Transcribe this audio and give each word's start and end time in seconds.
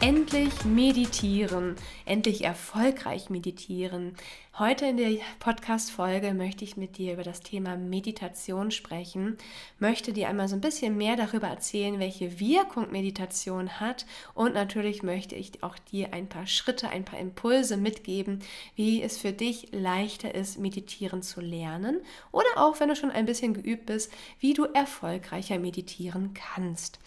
Endlich 0.00 0.64
meditieren, 0.64 1.74
endlich 2.04 2.44
erfolgreich 2.44 3.30
meditieren. 3.30 4.14
Heute 4.56 4.86
in 4.86 4.96
der 4.96 5.18
Podcast-Folge 5.40 6.34
möchte 6.34 6.64
ich 6.64 6.76
mit 6.76 6.98
dir 6.98 7.14
über 7.14 7.24
das 7.24 7.40
Thema 7.40 7.76
Meditation 7.76 8.70
sprechen, 8.70 9.36
möchte 9.80 10.12
dir 10.12 10.28
einmal 10.28 10.46
so 10.46 10.54
ein 10.54 10.60
bisschen 10.60 10.96
mehr 10.96 11.16
darüber 11.16 11.48
erzählen, 11.48 11.98
welche 11.98 12.38
Wirkung 12.38 12.92
Meditation 12.92 13.80
hat 13.80 14.06
und 14.34 14.54
natürlich 14.54 15.02
möchte 15.02 15.34
ich 15.34 15.64
auch 15.64 15.78
dir 15.78 16.12
ein 16.12 16.28
paar 16.28 16.46
Schritte, 16.46 16.88
ein 16.90 17.04
paar 17.04 17.18
Impulse 17.18 17.76
mitgeben, 17.76 18.38
wie 18.76 19.02
es 19.02 19.18
für 19.18 19.32
dich 19.32 19.68
leichter 19.72 20.32
ist, 20.32 20.58
meditieren 20.58 21.22
zu 21.22 21.40
lernen 21.40 22.00
oder 22.30 22.48
auch, 22.56 22.78
wenn 22.78 22.88
du 22.88 22.94
schon 22.94 23.10
ein 23.10 23.26
bisschen 23.26 23.52
geübt 23.52 23.86
bist, 23.86 24.12
wie 24.38 24.54
du 24.54 24.64
erfolgreicher 24.64 25.58
meditieren 25.58 26.34
kannst. 26.34 27.00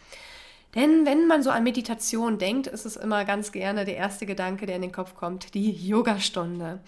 Denn 0.75 1.05
wenn 1.05 1.27
man 1.27 1.43
so 1.43 1.49
an 1.49 1.63
Meditation 1.63 2.37
denkt, 2.37 2.68
ist 2.68 2.85
es 2.85 2.95
immer 2.95 3.26
ganz 3.26 3.51
gerne 3.51 3.84
der 3.84 3.98
erste 3.98 4.26
Gedanke, 4.26 4.65
der 4.65 4.77
in 4.77 4.82
den 4.82 4.93
Kopf 4.93 5.15
kommt, 5.15 5.54
die 5.54 5.71
Yogastunde. 5.71 6.79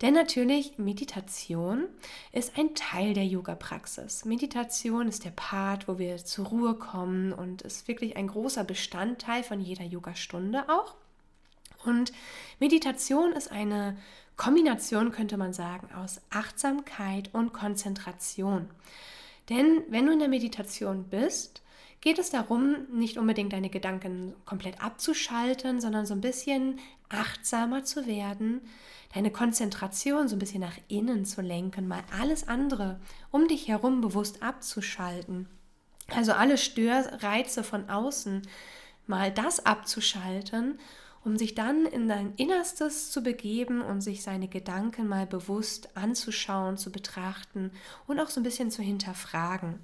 Denn 0.00 0.14
natürlich, 0.14 0.78
Meditation 0.78 1.84
ist 2.30 2.56
ein 2.56 2.74
Teil 2.74 3.14
der 3.14 3.26
Yoga-Praxis. 3.26 4.24
Meditation 4.24 5.08
ist 5.08 5.24
der 5.24 5.30
Part, 5.30 5.88
wo 5.88 5.98
wir 5.98 6.16
zur 6.18 6.46
Ruhe 6.46 6.74
kommen 6.74 7.32
und 7.32 7.62
ist 7.62 7.88
wirklich 7.88 8.16
ein 8.16 8.28
großer 8.28 8.62
Bestandteil 8.62 9.42
von 9.42 9.60
jeder 9.60 9.84
Yogastunde 9.84 10.68
auch. 10.68 10.94
Und 11.84 12.12
Meditation 12.60 13.32
ist 13.32 13.50
eine 13.50 13.96
Kombination, 14.36 15.10
könnte 15.10 15.36
man 15.36 15.52
sagen, 15.52 15.88
aus 15.94 16.20
Achtsamkeit 16.30 17.30
und 17.32 17.52
Konzentration. 17.52 18.68
Denn 19.50 19.82
wenn 19.88 20.06
du 20.06 20.12
in 20.12 20.20
der 20.20 20.28
Meditation 20.28 21.04
bist, 21.04 21.62
geht 22.02 22.18
es 22.18 22.30
darum, 22.30 22.86
nicht 22.92 23.16
unbedingt 23.16 23.52
deine 23.52 23.70
Gedanken 23.70 24.34
komplett 24.44 24.82
abzuschalten, 24.82 25.80
sondern 25.80 26.04
so 26.04 26.14
ein 26.14 26.20
bisschen 26.20 26.78
achtsamer 27.08 27.84
zu 27.84 28.06
werden, 28.06 28.60
deine 29.14 29.30
Konzentration 29.30 30.28
so 30.28 30.36
ein 30.36 30.40
bisschen 30.40 30.60
nach 30.60 30.76
innen 30.88 31.24
zu 31.24 31.40
lenken, 31.42 31.86
mal 31.88 32.02
alles 32.20 32.48
andere 32.48 33.00
um 33.30 33.46
dich 33.46 33.68
herum 33.68 34.00
bewusst 34.00 34.42
abzuschalten. 34.42 35.48
Also 36.08 36.32
alle 36.32 36.58
Störreize 36.58 37.62
von 37.62 37.88
außen, 37.88 38.42
mal 39.06 39.30
das 39.30 39.64
abzuschalten, 39.64 40.80
um 41.24 41.36
sich 41.38 41.54
dann 41.54 41.86
in 41.86 42.08
dein 42.08 42.34
Innerstes 42.34 43.12
zu 43.12 43.22
begeben 43.22 43.80
und 43.80 44.00
sich 44.00 44.24
seine 44.24 44.48
Gedanken 44.48 45.06
mal 45.06 45.26
bewusst 45.26 45.96
anzuschauen, 45.96 46.76
zu 46.76 46.90
betrachten 46.90 47.70
und 48.08 48.18
auch 48.18 48.28
so 48.28 48.40
ein 48.40 48.44
bisschen 48.44 48.72
zu 48.72 48.82
hinterfragen. 48.82 49.78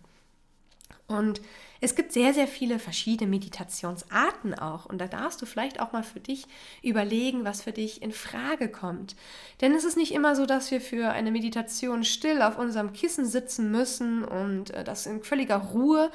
Und 1.08 1.40
es 1.80 1.94
gibt 1.94 2.12
sehr, 2.12 2.34
sehr 2.34 2.46
viele 2.46 2.78
verschiedene 2.78 3.30
Meditationsarten 3.30 4.54
auch. 4.58 4.84
Und 4.84 4.98
da 4.98 5.06
darfst 5.06 5.40
du 5.40 5.46
vielleicht 5.46 5.80
auch 5.80 5.92
mal 5.92 6.02
für 6.02 6.20
dich 6.20 6.46
überlegen, 6.82 7.44
was 7.44 7.62
für 7.62 7.72
dich 7.72 8.02
in 8.02 8.12
Frage 8.12 8.68
kommt. 8.68 9.16
Denn 9.60 9.74
es 9.74 9.84
ist 9.84 9.96
nicht 9.96 10.12
immer 10.12 10.36
so, 10.36 10.44
dass 10.44 10.70
wir 10.70 10.80
für 10.80 11.10
eine 11.10 11.30
Meditation 11.30 12.04
still 12.04 12.42
auf 12.42 12.58
unserem 12.58 12.92
Kissen 12.92 13.24
sitzen 13.24 13.70
müssen 13.70 14.22
und 14.22 14.70
äh, 14.70 14.84
das 14.84 15.06
in 15.06 15.22
völliger 15.22 15.56
Ruhe, 15.56 16.10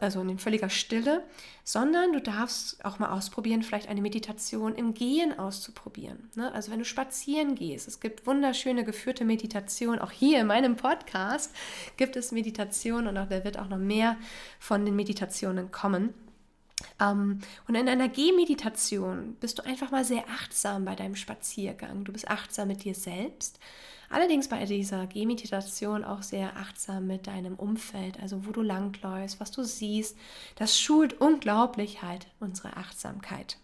also 0.00 0.20
in 0.22 0.38
völliger 0.38 0.70
Stille, 0.70 1.22
sondern 1.64 2.12
du 2.12 2.20
darfst 2.20 2.84
auch 2.84 2.98
mal 2.98 3.10
ausprobieren, 3.10 3.62
vielleicht 3.62 3.88
eine 3.88 4.00
Meditation 4.00 4.74
im 4.74 4.94
Gehen 4.94 5.38
auszuprobieren. 5.38 6.30
Ne? 6.34 6.52
Also 6.52 6.70
wenn 6.70 6.78
du 6.78 6.84
spazieren 6.84 7.54
gehst, 7.54 7.88
es 7.88 8.00
gibt 8.00 8.26
wunderschöne 8.26 8.84
geführte 8.84 9.24
Meditation, 9.24 9.98
auch 9.98 10.10
hier 10.10 10.40
in 10.40 10.46
meinem 10.46 10.76
Podcast 10.76 11.54
gibt 11.96 12.16
es 12.16 12.32
Meditation 12.32 13.06
und 13.06 13.18
auch 13.18 13.28
da 13.28 13.44
wird 13.44 13.58
auch 13.58 13.68
noch 13.68 13.78
mehr 13.78 14.16
von 14.58 14.84
den 14.84 14.96
Meditationen 14.96 15.70
kommen. 15.70 16.14
Ähm, 17.00 17.40
und 17.68 17.74
in 17.74 17.88
einer 17.88 18.08
Gehmeditation 18.08 19.36
bist 19.40 19.58
du 19.58 19.64
einfach 19.64 19.90
mal 19.90 20.04
sehr 20.04 20.24
achtsam 20.28 20.84
bei 20.84 20.94
deinem 20.94 21.16
Spaziergang. 21.16 22.04
Du 22.04 22.12
bist 22.12 22.28
achtsam 22.28 22.68
mit 22.68 22.84
dir 22.84 22.94
selbst. 22.94 23.58
Allerdings 24.08 24.48
bei 24.48 24.64
dieser 24.64 25.06
Gehmeditation 25.06 26.04
auch 26.04 26.22
sehr 26.22 26.56
achtsam 26.56 27.06
mit 27.06 27.26
deinem 27.26 27.54
Umfeld, 27.56 28.20
also 28.20 28.46
wo 28.46 28.52
du 28.52 28.62
langläufst, 28.62 29.40
was 29.40 29.50
du 29.50 29.64
siehst. 29.64 30.16
Das 30.54 30.78
schult 30.78 31.20
unglaublich 31.20 32.02
halt 32.02 32.28
unsere 32.38 32.76
Achtsamkeit. 32.76 33.58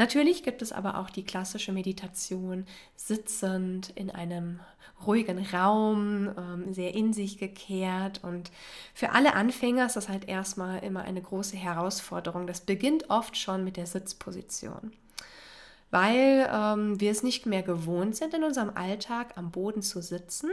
Natürlich 0.00 0.42
gibt 0.42 0.62
es 0.62 0.72
aber 0.72 0.96
auch 0.96 1.10
die 1.10 1.26
klassische 1.26 1.72
Meditation 1.72 2.64
sitzend 2.96 3.90
in 3.90 4.10
einem 4.10 4.60
ruhigen 5.06 5.44
Raum, 5.44 6.30
ähm, 6.38 6.72
sehr 6.72 6.94
in 6.94 7.12
sich 7.12 7.36
gekehrt. 7.36 8.24
Und 8.24 8.50
für 8.94 9.10
alle 9.10 9.34
Anfänger 9.34 9.84
ist 9.84 9.96
das 9.96 10.08
halt 10.08 10.26
erstmal 10.26 10.82
immer 10.82 11.02
eine 11.02 11.20
große 11.20 11.58
Herausforderung. 11.58 12.46
Das 12.46 12.62
beginnt 12.62 13.10
oft 13.10 13.36
schon 13.36 13.62
mit 13.62 13.76
der 13.76 13.86
Sitzposition 13.86 14.92
weil 15.92 16.48
ähm, 16.52 17.00
wir 17.00 17.10
es 17.10 17.24
nicht 17.24 17.46
mehr 17.46 17.64
gewohnt 17.64 18.14
sind, 18.14 18.32
in 18.32 18.44
unserem 18.44 18.70
Alltag 18.76 19.36
am 19.36 19.50
Boden 19.50 19.82
zu 19.82 20.00
sitzen, 20.00 20.48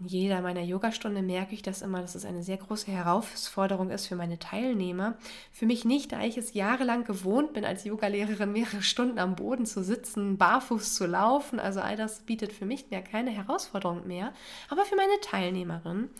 in 0.00 0.06
jeder 0.06 0.40
meiner 0.42 0.62
Yogastunde 0.62 1.22
merke 1.22 1.54
ich 1.54 1.62
das 1.62 1.82
immer, 1.82 2.00
dass 2.00 2.14
es 2.14 2.24
eine 2.24 2.42
sehr 2.44 2.56
große 2.56 2.90
Herausforderung 2.90 3.90
ist 3.90 4.06
für 4.06 4.14
meine 4.14 4.38
Teilnehmer. 4.38 5.16
Für 5.52 5.66
mich 5.66 5.84
nicht, 5.84 6.12
da 6.12 6.22
ich 6.22 6.38
es 6.38 6.54
jahrelang 6.54 7.04
gewohnt 7.04 7.52
bin, 7.52 7.64
als 7.64 7.84
Yogalehrerin 7.84 8.52
mehrere 8.52 8.82
Stunden 8.82 9.18
am 9.18 9.34
Boden 9.34 9.66
zu 9.66 9.82
sitzen, 9.82 10.38
barfuß 10.38 10.94
zu 10.94 11.06
laufen. 11.06 11.58
Also 11.58 11.80
all 11.80 11.96
das 11.96 12.20
bietet 12.20 12.52
für 12.52 12.64
mich 12.64 12.90
mehr 12.90 13.02
keine 13.02 13.30
Herausforderung 13.30 14.06
mehr, 14.06 14.32
aber 14.68 14.84
für 14.84 14.94
meine 14.94 15.20
Teilnehmerin. 15.20 16.10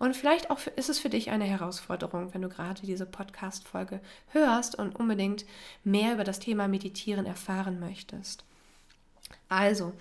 Und 0.00 0.16
vielleicht 0.16 0.50
auch 0.50 0.58
für, 0.58 0.70
ist 0.70 0.88
es 0.88 0.98
für 0.98 1.10
dich 1.10 1.30
eine 1.30 1.44
Herausforderung, 1.44 2.34
wenn 2.34 2.42
du 2.42 2.48
gerade 2.48 2.80
diese 2.82 3.06
Podcast-Folge 3.06 4.00
hörst 4.28 4.74
und 4.74 4.96
unbedingt 4.96 5.44
mehr 5.84 6.14
über 6.14 6.24
das 6.24 6.40
Thema 6.40 6.66
Meditieren 6.66 7.26
erfahren 7.26 7.78
möchtest. 7.78 8.44
Also, 9.48 9.92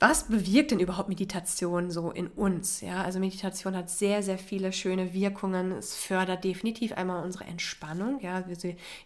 was 0.00 0.28
bewirkt 0.28 0.70
denn 0.70 0.78
überhaupt 0.78 1.08
Meditation 1.08 1.90
so 1.90 2.12
in 2.12 2.28
uns? 2.28 2.80
Ja, 2.80 3.02
also 3.02 3.18
Meditation 3.18 3.74
hat 3.74 3.90
sehr, 3.90 4.22
sehr 4.22 4.38
viele 4.38 4.72
schöne 4.72 5.12
Wirkungen. 5.12 5.72
Es 5.72 5.96
fördert 5.96 6.44
definitiv 6.44 6.92
einmal 6.92 7.24
unsere 7.24 7.44
Entspannung. 7.44 8.20
Ja, 8.20 8.46
wir, 8.46 8.56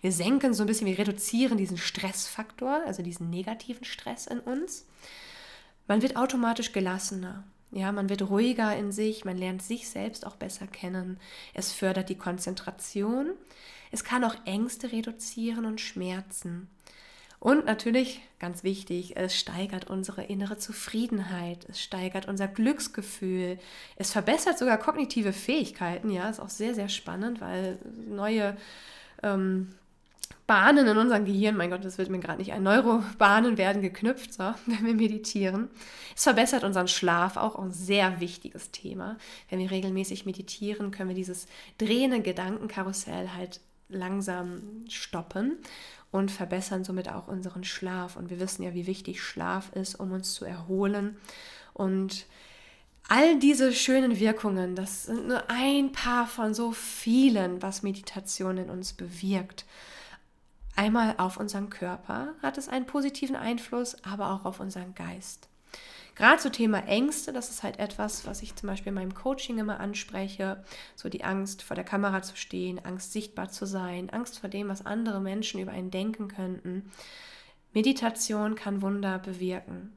wir 0.03 0.13
senken 0.13 0.53
so 0.53 0.65
ein 0.65 0.67
bisschen, 0.67 0.87
wir 0.87 0.99
reduzieren 0.99 1.57
diesen 1.57 1.79
Stressfaktor, 1.79 2.83
also 2.87 3.03
diesen 3.03 3.31
negativen 3.31 3.85
Stress 3.85 4.27
in 4.27 4.41
uns. 4.41 4.87
Man 5.89 6.03
wird 6.03 6.17
automatisch 6.17 6.73
gelassener. 6.73 7.45
Ja, 7.71 7.91
man 7.91 8.11
wird 8.11 8.29
ruhiger 8.29 8.77
in 8.77 8.93
sich, 8.93 9.25
man 9.25 9.39
lernt 9.39 9.63
sich 9.63 9.89
selbst 9.89 10.27
auch 10.27 10.37
besser 10.37 10.67
kennen. 10.67 11.19
Es 11.55 11.73
fördert 11.73 12.11
die 12.11 12.19
Konzentration. 12.19 13.31
Es 13.91 14.05
kann 14.05 14.25
auch 14.25 14.37
Ängste 14.45 14.93
reduzieren 14.93 15.65
und 15.65 15.81
Schmerzen. 15.81 16.69
Und 17.43 17.65
natürlich, 17.65 18.21
ganz 18.39 18.63
wichtig, 18.63 19.17
es 19.17 19.37
steigert 19.37 19.91
unsere 19.91 20.23
innere 20.23 20.59
Zufriedenheit, 20.59 21.67
es 21.69 21.83
steigert 21.83 22.29
unser 22.29 22.47
Glücksgefühl, 22.47 23.59
es 23.97 24.13
verbessert 24.13 24.59
sogar 24.59 24.79
kognitive 24.79 25.33
Fähigkeiten. 25.33 26.09
Ja, 26.09 26.31
ist 26.31 26.39
auch 26.39 26.49
sehr, 26.49 26.73
sehr 26.73 26.89
spannend, 26.89 27.41
weil 27.41 27.81
neue 28.09 28.57
ähm, 29.25 29.71
Bahnen 30.47 30.87
in 30.87 30.97
unserem 30.97 31.25
Gehirn, 31.25 31.57
mein 31.57 31.71
Gott, 31.71 31.85
das 31.85 31.99
wird 31.99 32.11
mir 32.11 32.21
gerade 32.21 32.39
nicht 32.39 32.53
ein, 32.53 32.63
Neurobahnen 32.63 33.59
werden 33.59 33.83
geknüpft, 33.83 34.35
so, 34.35 34.55
wenn 34.67 34.87
wir 34.87 34.95
meditieren. 34.95 35.69
Es 36.15 36.23
verbessert 36.23 36.63
unseren 36.63 36.87
Schlaf, 36.87 37.37
auch 37.37 37.57
ein 37.57 37.73
sehr 37.73 38.21
wichtiges 38.21 38.71
Thema. 38.71 39.19
Wenn 39.51 39.59
wir 39.59 39.73
regelmäßig 39.73 40.27
meditieren, 40.27 40.93
können 40.93 41.09
wir 41.09 41.17
dieses 41.17 41.49
drehende 41.77 42.21
Gedankenkarussell 42.21 43.31
halt 43.37 43.59
langsam 43.89 44.85
stoppen 44.89 45.59
und 46.13 46.31
verbessern 46.31 46.85
somit 46.85 47.09
auch 47.09 47.27
unseren 47.27 47.65
Schlaf. 47.65 48.15
Und 48.17 48.31
wir 48.31 48.39
wissen 48.39 48.63
ja, 48.63 48.75
wie 48.75 48.87
wichtig 48.87 49.21
Schlaf 49.21 49.73
ist, 49.73 49.99
um 49.99 50.13
uns 50.13 50.35
zu 50.35 50.45
erholen. 50.45 51.17
Und 51.73 52.27
all 53.09 53.39
diese 53.39 53.73
schönen 53.73 54.21
Wirkungen, 54.21 54.77
das 54.77 55.05
sind 55.05 55.27
nur 55.27 55.51
ein 55.51 55.91
paar 55.91 56.29
von 56.29 56.55
so 56.55 56.71
vielen, 56.71 57.63
was 57.63 57.83
Meditation 57.83 58.59
in 58.59 58.71
uns 58.71 58.93
bewirkt. 58.93 59.65
Einmal 60.77 61.15
auf 61.17 61.39
unseren 61.39 61.71
Körper 61.71 62.35
hat 62.43 62.59
es 62.59 62.69
einen 62.69 62.87
positiven 62.87 63.37
Einfluss, 63.37 63.97
aber 64.05 64.31
auch 64.31 64.45
auf 64.45 64.61
unseren 64.61 64.95
Geist. 64.95 65.49
Gerade 66.15 66.41
zum 66.41 66.53
Thema 66.53 66.87
Ängste, 66.87 67.33
das 67.33 67.49
ist 67.49 67.63
halt 67.63 67.79
etwas, 67.79 68.27
was 68.27 68.43
ich 68.43 68.55
zum 68.55 68.69
Beispiel 68.69 68.91
in 68.91 68.95
meinem 68.95 69.15
Coaching 69.15 69.59
immer 69.59 69.81
anspreche. 69.81 70.63
So 70.95 71.09
die 71.09 71.25
Angst, 71.25 71.63
vor 71.63 71.75
der 71.75 71.85
Kamera 71.85 72.23
zu 72.23 72.37
stehen, 72.37 72.85
Angst, 72.85 73.13
sichtbar 73.13 73.51
zu 73.51 73.67
sein, 73.67 74.11
Angst 74.11 74.39
vor 74.39 74.51
dem, 74.51 74.69
was 74.69 74.85
andere 74.85 75.21
Menschen 75.21 75.61
über 75.61 75.73
einen 75.73 75.91
denken 75.91 76.29
könnten. 76.29 76.91
Meditation 77.73 78.55
kann 78.55 78.83
Wunder 78.83 79.19
bewirken. 79.19 79.93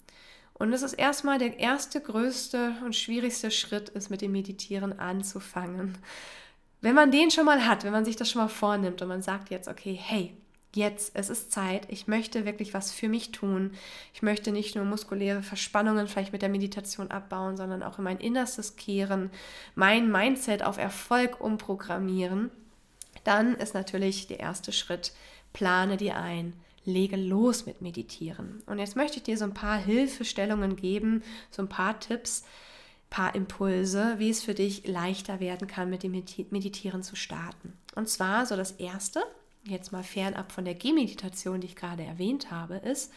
Und 0.53 0.71
es 0.71 0.83
ist 0.83 0.94
erstmal 0.94 1.38
der 1.38 1.59
erste, 1.59 2.00
größte 2.00 2.75
und 2.85 2.95
schwierigste 2.95 3.51
Schritt, 3.51 3.89
ist 3.89 4.09
mit 4.09 4.21
dem 4.21 4.31
Meditieren 4.31 4.97
anzufangen. 4.97 5.97
Wenn 6.79 6.95
man 6.95 7.11
den 7.11 7.29
schon 7.29 7.45
mal 7.45 7.68
hat, 7.68 7.83
wenn 7.83 7.91
man 7.91 8.06
sich 8.06 8.15
das 8.15 8.31
schon 8.31 8.41
mal 8.41 8.47
vornimmt 8.47 9.01
und 9.01 9.09
man 9.09 9.21
sagt 9.21 9.50
jetzt, 9.50 9.68
okay, 9.68 10.00
hey, 10.01 10.38
jetzt, 10.75 11.12
es 11.16 11.30
ist 11.30 11.51
Zeit, 11.51 11.88
ich 11.89 12.07
möchte 12.07 12.45
wirklich 12.45 12.74
was 12.74 12.92
für 12.92 13.10
mich 13.10 13.31
tun. 13.31 13.72
Ich 14.13 14.22
möchte 14.22 14.51
nicht 14.51 14.75
nur 14.75 14.86
muskuläre 14.86 15.42
Verspannungen 15.42 16.07
vielleicht 16.07 16.33
mit 16.33 16.42
der 16.42 16.50
Meditation 16.50 17.12
abbauen, 17.12 17.57
sondern 17.57 17.83
auch 17.83 17.98
in 17.98 18.04
mein 18.04 18.19
Innerstes 18.19 18.75
kehren, 18.75 19.31
mein 19.74 20.12
Mindset 20.12 20.63
auf 20.63 20.77
Erfolg 20.77 21.42
umprogrammieren. 21.42 22.51
Dann 23.24 23.56
ist 23.56 23.74
natürlich 23.74 24.27
der 24.27 24.39
erste 24.39 24.72
Schritt, 24.72 25.13
plane 25.54 25.98
dir 25.98 26.18
ein, 26.18 26.54
lege 26.83 27.16
los 27.16 27.66
mit 27.66 27.81
Meditieren. 27.81 28.62
Und 28.66 28.80
jetzt 28.80 28.95
möchte 28.95 29.18
ich 29.18 29.24
dir 29.24 29.38
so 29.38 29.45
ein 29.45 29.54
paar 29.54 29.78
Hilfestellungen 29.78 30.75
geben, 30.75 31.24
so 31.50 31.62
ein 31.62 31.69
paar 31.69 32.00
Tipps, 32.00 32.44
paar 33.10 33.33
Impulse, 33.33 34.16
wie 34.18 34.30
es 34.30 34.44
für 34.44 34.54
dich 34.54 34.88
leichter 34.88 35.39
werden 35.39 35.68
kann, 35.68 35.89
mit 35.89 36.04
dem 36.04 36.12
Meditieren 36.12 37.01
zu 37.01 37.16
starten. 37.16 37.74
Und 37.95 38.10
zwar 38.10 38.45
so 38.45 38.56
das 38.56 38.71
erste, 38.74 39.24
jetzt 39.65 39.91
mal 39.91 40.03
fernab 40.03 40.51
von 40.51 40.65
der 40.65 40.75
Gehmeditation, 40.75 41.62
die 41.62 41.67
ich 41.67 41.75
gerade 41.75 42.03
erwähnt 42.03 42.51
habe, 42.51 42.75
ist, 42.75 43.12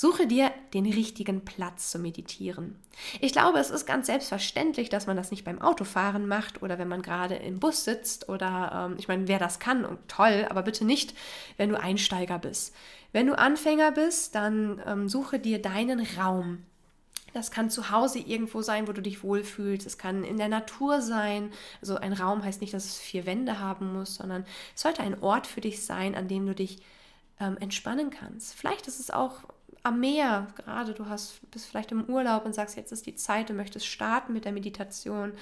Suche 0.00 0.28
dir 0.28 0.52
den 0.74 0.86
richtigen 0.86 1.44
Platz 1.44 1.90
zu 1.90 1.98
meditieren. 1.98 2.76
Ich 3.20 3.32
glaube, 3.32 3.58
es 3.58 3.70
ist 3.70 3.84
ganz 3.84 4.06
selbstverständlich, 4.06 4.90
dass 4.90 5.08
man 5.08 5.16
das 5.16 5.32
nicht 5.32 5.44
beim 5.44 5.60
Autofahren 5.60 6.28
macht 6.28 6.62
oder 6.62 6.78
wenn 6.78 6.86
man 6.86 7.02
gerade 7.02 7.34
im 7.34 7.58
Bus 7.58 7.82
sitzt 7.82 8.28
oder 8.28 8.90
ähm, 8.92 8.96
ich 9.00 9.08
meine, 9.08 9.26
wer 9.26 9.40
das 9.40 9.58
kann, 9.58 9.98
toll, 10.06 10.46
aber 10.50 10.62
bitte 10.62 10.84
nicht, 10.84 11.16
wenn 11.56 11.70
du 11.70 11.80
Einsteiger 11.80 12.38
bist. 12.38 12.76
Wenn 13.10 13.26
du 13.26 13.36
Anfänger 13.36 13.90
bist, 13.90 14.36
dann 14.36 14.80
ähm, 14.86 15.08
suche 15.08 15.40
dir 15.40 15.60
deinen 15.60 16.06
Raum. 16.16 16.62
Das 17.38 17.52
kann 17.52 17.70
zu 17.70 17.90
Hause 17.90 18.18
irgendwo 18.18 18.62
sein, 18.62 18.88
wo 18.88 18.92
du 18.92 19.00
dich 19.00 19.22
wohlfühlst. 19.22 19.86
Es 19.86 19.96
kann 19.96 20.24
in 20.24 20.38
der 20.38 20.48
Natur 20.48 21.00
sein. 21.00 21.52
Also 21.80 21.96
ein 21.96 22.12
Raum 22.12 22.42
heißt 22.42 22.60
nicht, 22.60 22.74
dass 22.74 22.84
es 22.84 22.98
vier 22.98 23.26
Wände 23.26 23.60
haben 23.60 23.92
muss, 23.92 24.16
sondern 24.16 24.44
es 24.74 24.82
sollte 24.82 25.02
ein 25.02 25.22
Ort 25.22 25.46
für 25.46 25.60
dich 25.60 25.84
sein, 25.84 26.16
an 26.16 26.26
dem 26.26 26.46
du 26.46 26.54
dich 26.54 26.78
ähm, 27.38 27.56
entspannen 27.60 28.10
kannst. 28.10 28.54
Vielleicht 28.54 28.88
ist 28.88 28.98
es 28.98 29.12
auch 29.12 29.44
am 29.84 30.00
Meer, 30.00 30.48
gerade 30.56 30.94
du 30.94 31.06
hast, 31.06 31.48
bist 31.52 31.66
vielleicht 31.66 31.92
im 31.92 32.06
Urlaub 32.06 32.44
und 32.44 32.56
sagst, 32.56 32.76
jetzt 32.76 32.90
ist 32.90 33.06
die 33.06 33.14
Zeit, 33.14 33.50
du 33.50 33.54
möchtest 33.54 33.86
starten 33.86 34.32
mit 34.32 34.44
der 34.44 34.52
Meditation. 34.52 35.32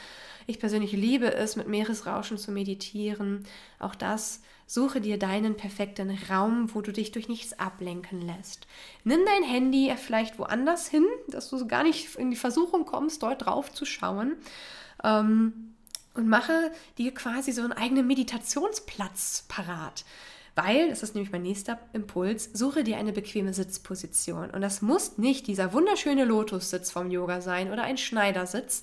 Ich 0.46 0.60
persönlich 0.60 0.92
liebe 0.92 1.32
es, 1.32 1.56
mit 1.56 1.66
Meeresrauschen 1.66 2.36
zu 2.36 2.52
meditieren. 2.52 3.46
Auch 3.78 3.94
das, 3.94 4.42
suche 4.66 5.00
dir 5.00 5.18
deinen 5.18 5.56
perfekten 5.56 6.10
Raum, 6.28 6.74
wo 6.74 6.80
du 6.80 6.92
dich 6.92 7.12
durch 7.12 7.28
nichts 7.28 7.58
ablenken 7.58 8.20
lässt. 8.20 8.66
Nimm 9.04 9.20
dein 9.24 9.48
Handy 9.48 9.92
vielleicht 9.96 10.38
woanders 10.38 10.88
hin, 10.88 11.06
dass 11.28 11.48
du 11.50 11.66
gar 11.66 11.84
nicht 11.84 12.16
in 12.16 12.30
die 12.30 12.36
Versuchung 12.36 12.84
kommst, 12.84 13.22
dort 13.22 13.46
drauf 13.46 13.72
zu 13.72 13.84
schauen. 13.84 14.36
Ähm, 15.04 15.72
und 16.14 16.28
mache 16.28 16.72
dir 16.98 17.12
quasi 17.12 17.52
so 17.52 17.62
einen 17.62 17.72
eigenen 17.72 18.06
Meditationsplatz 18.06 19.44
parat. 19.48 20.04
Weil, 20.54 20.88
das 20.88 21.02
ist 21.02 21.14
nämlich 21.14 21.30
mein 21.30 21.42
nächster 21.42 21.78
Impuls, 21.92 22.48
suche 22.54 22.82
dir 22.82 22.96
eine 22.96 23.12
bequeme 23.12 23.52
Sitzposition. 23.52 24.50
Und 24.50 24.62
das 24.62 24.80
muss 24.80 25.18
nicht 25.18 25.46
dieser 25.46 25.74
wunderschöne 25.74 26.24
Lotussitz 26.24 26.90
vom 26.90 27.10
Yoga 27.10 27.42
sein 27.42 27.70
oder 27.70 27.82
ein 27.82 27.98
Schneidersitz. 27.98 28.80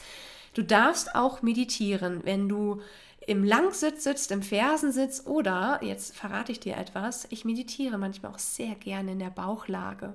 Du 0.53 0.62
darfst 0.62 1.15
auch 1.15 1.41
meditieren, 1.41 2.21
wenn 2.24 2.47
du 2.47 2.81
im 3.28 3.44
Langsitz 3.44 4.04
sitzt, 4.04 4.31
im 4.31 4.42
Fersensitz 4.42 5.25
oder, 5.25 5.80
jetzt 5.81 6.16
verrate 6.16 6.52
ich 6.52 6.60
dir 6.60 6.75
etwas, 6.78 7.28
ich 7.30 7.46
meditiere 7.46 7.98
manchmal 7.98 8.31
auch 8.34 8.40
sehr 8.40 8.75
gerne 8.75 9.14
in 9.14 9.20
der 9.20 9.30
Bauchlage. 9.30 10.14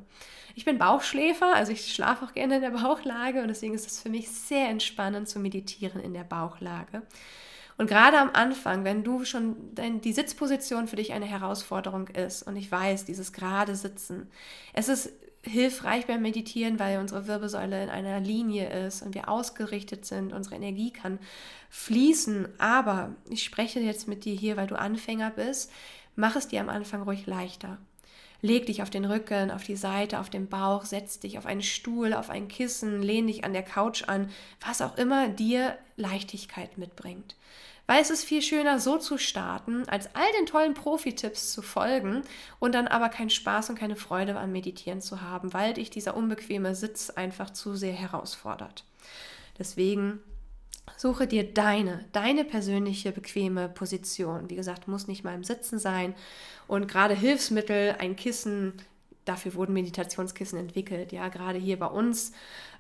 Ich 0.54 0.64
bin 0.64 0.78
Bauchschläfer, 0.78 1.54
also 1.54 1.72
ich 1.72 1.94
schlafe 1.94 2.24
auch 2.24 2.32
gerne 2.32 2.56
in 2.56 2.62
der 2.62 2.70
Bauchlage 2.70 3.40
und 3.40 3.48
deswegen 3.48 3.74
ist 3.74 3.86
es 3.86 4.00
für 4.00 4.10
mich 4.10 4.30
sehr 4.30 4.68
entspannend 4.68 5.28
zu 5.28 5.38
meditieren 5.38 6.00
in 6.00 6.12
der 6.12 6.24
Bauchlage. 6.24 7.02
Und 7.78 7.86
gerade 7.86 8.18
am 8.18 8.30
Anfang, 8.32 8.84
wenn 8.84 9.04
du 9.04 9.24
schon 9.24 9.74
dein, 9.74 10.00
die 10.00 10.12
Sitzposition 10.12 10.88
für 10.88 10.96
dich 10.96 11.12
eine 11.12 11.26
Herausforderung 11.26 12.08
ist 12.08 12.42
und 12.42 12.56
ich 12.56 12.70
weiß, 12.70 13.04
dieses 13.04 13.32
gerade 13.32 13.76
Sitzen, 13.76 14.28
es 14.72 14.88
ist 14.88 15.12
hilfreich 15.42 16.06
beim 16.06 16.22
Meditieren, 16.22 16.78
weil 16.78 16.98
unsere 16.98 17.26
Wirbelsäule 17.26 17.82
in 17.82 17.90
einer 17.90 18.20
Linie 18.20 18.86
ist 18.86 19.02
und 19.02 19.14
wir 19.14 19.28
ausgerichtet 19.28 20.04
sind, 20.04 20.32
unsere 20.32 20.56
Energie 20.56 20.92
kann 20.92 21.18
fließen. 21.70 22.48
Aber 22.58 23.14
ich 23.28 23.44
spreche 23.44 23.80
jetzt 23.80 24.08
mit 24.08 24.24
dir 24.24 24.34
hier, 24.34 24.56
weil 24.56 24.66
du 24.66 24.78
Anfänger 24.78 25.30
bist, 25.30 25.70
mach 26.16 26.36
es 26.36 26.48
dir 26.48 26.60
am 26.60 26.68
Anfang 26.68 27.02
ruhig 27.02 27.26
leichter. 27.26 27.78
Leg 28.40 28.66
dich 28.66 28.82
auf 28.82 28.90
den 28.90 29.04
Rücken, 29.04 29.50
auf 29.50 29.64
die 29.64 29.76
Seite, 29.76 30.20
auf 30.20 30.30
den 30.30 30.48
Bauch, 30.48 30.84
setz 30.84 31.18
dich 31.18 31.38
auf 31.38 31.46
einen 31.46 31.62
Stuhl, 31.62 32.14
auf 32.14 32.30
ein 32.30 32.46
Kissen, 32.46 33.02
lehn 33.02 33.26
dich 33.26 33.44
an 33.44 33.52
der 33.52 33.64
Couch 33.64 34.04
an, 34.06 34.30
was 34.64 34.80
auch 34.80 34.96
immer 34.96 35.28
dir 35.28 35.76
Leichtigkeit 35.96 36.78
mitbringt. 36.78 37.34
Weil 37.88 38.02
es 38.02 38.10
ist 38.10 38.24
viel 38.24 38.42
schöner, 38.42 38.78
so 38.78 38.98
zu 38.98 39.16
starten, 39.16 39.88
als 39.88 40.14
all 40.14 40.30
den 40.38 40.46
tollen 40.46 40.74
Profi-Tipps 40.74 41.52
zu 41.52 41.62
folgen 41.62 42.22
und 42.60 42.74
dann 42.74 42.86
aber 42.86 43.08
keinen 43.08 43.30
Spaß 43.30 43.70
und 43.70 43.78
keine 43.78 43.96
Freude 43.96 44.38
am 44.38 44.52
Meditieren 44.52 45.00
zu 45.00 45.22
haben, 45.22 45.54
weil 45.54 45.72
dich 45.72 45.88
dieser 45.88 46.14
unbequeme 46.14 46.74
Sitz 46.74 47.08
einfach 47.08 47.50
zu 47.50 47.74
sehr 47.74 47.94
herausfordert. 47.94 48.84
Deswegen 49.58 50.20
Suche 50.96 51.26
dir 51.26 51.44
deine, 51.44 52.04
deine 52.12 52.44
persönliche 52.44 53.12
bequeme 53.12 53.68
Position. 53.68 54.50
Wie 54.50 54.56
gesagt, 54.56 54.88
muss 54.88 55.06
nicht 55.06 55.24
mal 55.24 55.34
im 55.34 55.44
Sitzen 55.44 55.78
sein. 55.78 56.14
Und 56.66 56.88
gerade 56.88 57.14
Hilfsmittel, 57.14 57.96
ein 57.98 58.16
Kissen, 58.16 58.74
dafür 59.28 59.54
wurden 59.54 59.72
Meditationskissen 59.72 60.58
entwickelt. 60.58 61.12
Ja, 61.12 61.28
gerade 61.28 61.58
hier 61.58 61.78
bei 61.78 61.86
uns 61.86 62.32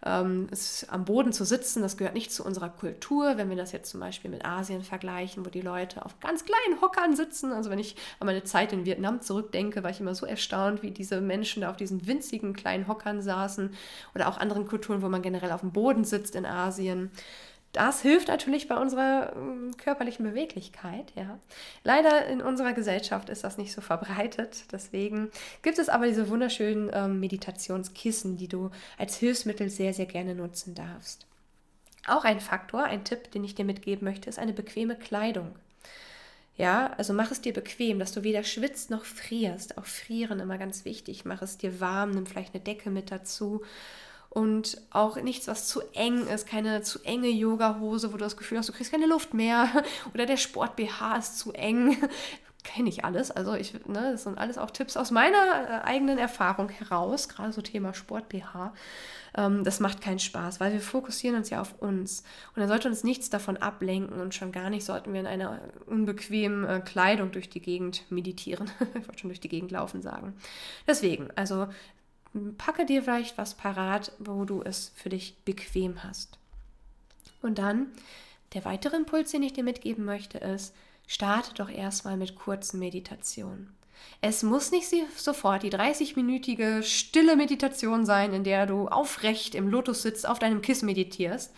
ähm, 0.04 0.48
ist 0.50 0.86
am 0.90 1.04
Boden 1.04 1.32
zu 1.32 1.44
sitzen, 1.44 1.82
das 1.82 1.96
gehört 1.96 2.14
nicht 2.14 2.32
zu 2.32 2.44
unserer 2.44 2.68
Kultur. 2.68 3.36
Wenn 3.36 3.50
wir 3.50 3.56
das 3.56 3.72
jetzt 3.72 3.90
zum 3.90 4.00
Beispiel 4.00 4.30
mit 4.30 4.44
Asien 4.44 4.82
vergleichen, 4.82 5.44
wo 5.44 5.50
die 5.50 5.60
Leute 5.60 6.04
auf 6.04 6.18
ganz 6.20 6.44
kleinen 6.44 6.80
Hockern 6.80 7.16
sitzen. 7.16 7.52
Also 7.52 7.70
wenn 7.70 7.78
ich 7.78 7.96
an 8.20 8.26
meine 8.26 8.44
Zeit 8.44 8.72
in 8.72 8.84
Vietnam 8.84 9.20
zurückdenke, 9.20 9.82
war 9.82 9.90
ich 9.90 10.00
immer 10.00 10.14
so 10.14 10.26
erstaunt, 10.26 10.82
wie 10.82 10.90
diese 10.90 11.20
Menschen 11.20 11.62
da 11.62 11.70
auf 11.70 11.76
diesen 11.76 12.06
winzigen 12.06 12.54
kleinen 12.54 12.88
Hockern 12.88 13.20
saßen. 13.20 13.74
Oder 14.14 14.28
auch 14.28 14.38
anderen 14.38 14.66
Kulturen, 14.66 15.02
wo 15.02 15.08
man 15.08 15.22
generell 15.22 15.52
auf 15.52 15.60
dem 15.60 15.72
Boden 15.72 16.04
sitzt 16.04 16.34
in 16.34 16.46
Asien. 16.46 17.10
Das 17.72 18.00
hilft 18.00 18.28
natürlich 18.28 18.66
bei 18.66 18.76
unserer 18.76 19.34
ähm, 19.36 19.76
körperlichen 19.76 20.24
Beweglichkeit. 20.24 21.12
Ja. 21.14 21.38
Leider 21.84 22.26
in 22.26 22.40
unserer 22.40 22.72
Gesellschaft 22.72 23.28
ist 23.28 23.44
das 23.44 23.58
nicht 23.58 23.72
so 23.72 23.82
verbreitet. 23.82 24.64
Deswegen 24.72 25.30
gibt 25.62 25.78
es 25.78 25.88
aber 25.88 26.06
diese 26.06 26.30
wunderschönen 26.30 26.90
ähm, 26.92 27.20
Meditationskissen, 27.20 28.36
die 28.38 28.48
du 28.48 28.70
als 28.96 29.16
Hilfsmittel 29.16 29.68
sehr, 29.68 29.92
sehr 29.92 30.06
gerne 30.06 30.34
nutzen 30.34 30.74
darfst. 30.74 31.26
Auch 32.06 32.24
ein 32.24 32.40
Faktor, 32.40 32.84
ein 32.84 33.04
Tipp, 33.04 33.30
den 33.32 33.44
ich 33.44 33.54
dir 33.54 33.66
mitgeben 33.66 34.08
möchte, 34.08 34.30
ist 34.30 34.38
eine 34.38 34.54
bequeme 34.54 34.96
Kleidung. 34.96 35.54
Ja, 36.56 36.92
also 36.96 37.12
mach 37.12 37.30
es 37.30 37.42
dir 37.42 37.52
bequem, 37.52 38.00
dass 38.00 38.12
du 38.12 38.24
weder 38.24 38.42
schwitzt 38.42 38.90
noch 38.90 39.04
frierst. 39.04 39.78
Auch 39.78 39.84
frieren 39.84 40.40
immer 40.40 40.58
ganz 40.58 40.84
wichtig. 40.84 41.24
Mach 41.24 41.42
es 41.42 41.58
dir 41.58 41.80
warm, 41.80 42.10
nimm 42.10 42.26
vielleicht 42.26 42.54
eine 42.54 42.64
Decke 42.64 42.90
mit 42.90 43.12
dazu 43.12 43.62
und 44.38 44.80
auch 44.92 45.16
nichts, 45.16 45.48
was 45.48 45.66
zu 45.66 45.80
eng 45.94 46.24
ist, 46.28 46.46
keine 46.46 46.82
zu 46.82 47.00
enge 47.02 47.26
Yoga-Hose, 47.26 48.12
wo 48.12 48.16
du 48.16 48.22
das 48.22 48.36
Gefühl 48.36 48.58
hast, 48.58 48.68
du 48.68 48.72
kriegst 48.72 48.92
keine 48.92 49.06
Luft 49.06 49.34
mehr 49.34 49.68
oder 50.14 50.26
der 50.26 50.36
Sport-BH 50.36 51.16
ist 51.16 51.40
zu 51.40 51.52
eng. 51.52 51.96
Kenne 52.62 52.88
ich 52.88 53.04
alles. 53.04 53.32
Also 53.32 53.54
ich, 53.54 53.72
ne, 53.86 54.12
das 54.12 54.22
sind 54.22 54.38
alles 54.38 54.56
auch 54.56 54.70
Tipps 54.70 54.96
aus 54.96 55.10
meiner 55.10 55.36
äh, 55.36 55.84
eigenen 55.84 56.18
Erfahrung 56.18 56.68
heraus, 56.68 57.28
gerade 57.28 57.52
so 57.52 57.62
Thema 57.62 57.94
Sport-BH. 57.94 58.74
Ähm, 59.36 59.64
das 59.64 59.80
macht 59.80 60.02
keinen 60.02 60.20
Spaß, 60.20 60.60
weil 60.60 60.72
wir 60.72 60.80
fokussieren 60.80 61.36
uns 61.36 61.50
ja 61.50 61.60
auf 61.60 61.74
uns. 61.80 62.22
Und 62.54 62.60
dann 62.60 62.68
sollte 62.68 62.86
uns 62.86 63.02
nichts 63.02 63.30
davon 63.30 63.56
ablenken 63.56 64.20
und 64.20 64.36
schon 64.36 64.52
gar 64.52 64.70
nicht 64.70 64.84
sollten 64.84 65.12
wir 65.12 65.20
in 65.20 65.26
einer 65.26 65.60
unbequemen 65.86 66.64
äh, 66.64 66.80
Kleidung 66.80 67.32
durch 67.32 67.50
die 67.50 67.60
Gegend 67.60 68.04
meditieren. 68.08 68.70
ich 68.94 69.08
wollte 69.08 69.18
schon 69.18 69.30
durch 69.30 69.40
die 69.40 69.48
Gegend 69.48 69.72
laufen 69.72 70.00
sagen. 70.00 70.34
Deswegen, 70.86 71.28
also 71.34 71.66
packe 72.56 72.86
dir 72.86 73.02
vielleicht 73.02 73.38
was 73.38 73.54
parat, 73.54 74.12
wo 74.18 74.44
du 74.44 74.62
es 74.62 74.92
für 74.94 75.08
dich 75.08 75.36
bequem 75.44 76.02
hast. 76.02 76.38
Und 77.42 77.58
dann 77.58 77.88
der 78.54 78.64
weitere 78.64 78.96
Impuls, 78.96 79.30
den 79.30 79.42
ich 79.42 79.52
dir 79.52 79.64
mitgeben 79.64 80.04
möchte, 80.04 80.38
ist, 80.38 80.74
starte 81.06 81.54
doch 81.54 81.70
erstmal 81.70 82.16
mit 82.16 82.34
kurzen 82.34 82.78
Meditationen. 82.78 83.74
Es 84.20 84.42
muss 84.42 84.70
nicht 84.70 84.88
sofort 85.16 85.62
die 85.62 85.72
30-minütige 85.72 86.82
stille 86.82 87.36
Meditation 87.36 88.06
sein, 88.06 88.32
in 88.32 88.44
der 88.44 88.66
du 88.66 88.88
aufrecht 88.88 89.54
im 89.54 89.68
Lotus 89.68 90.02
sitzt, 90.02 90.28
auf 90.28 90.38
deinem 90.38 90.62
Kissen 90.62 90.86
meditierst. 90.86 91.52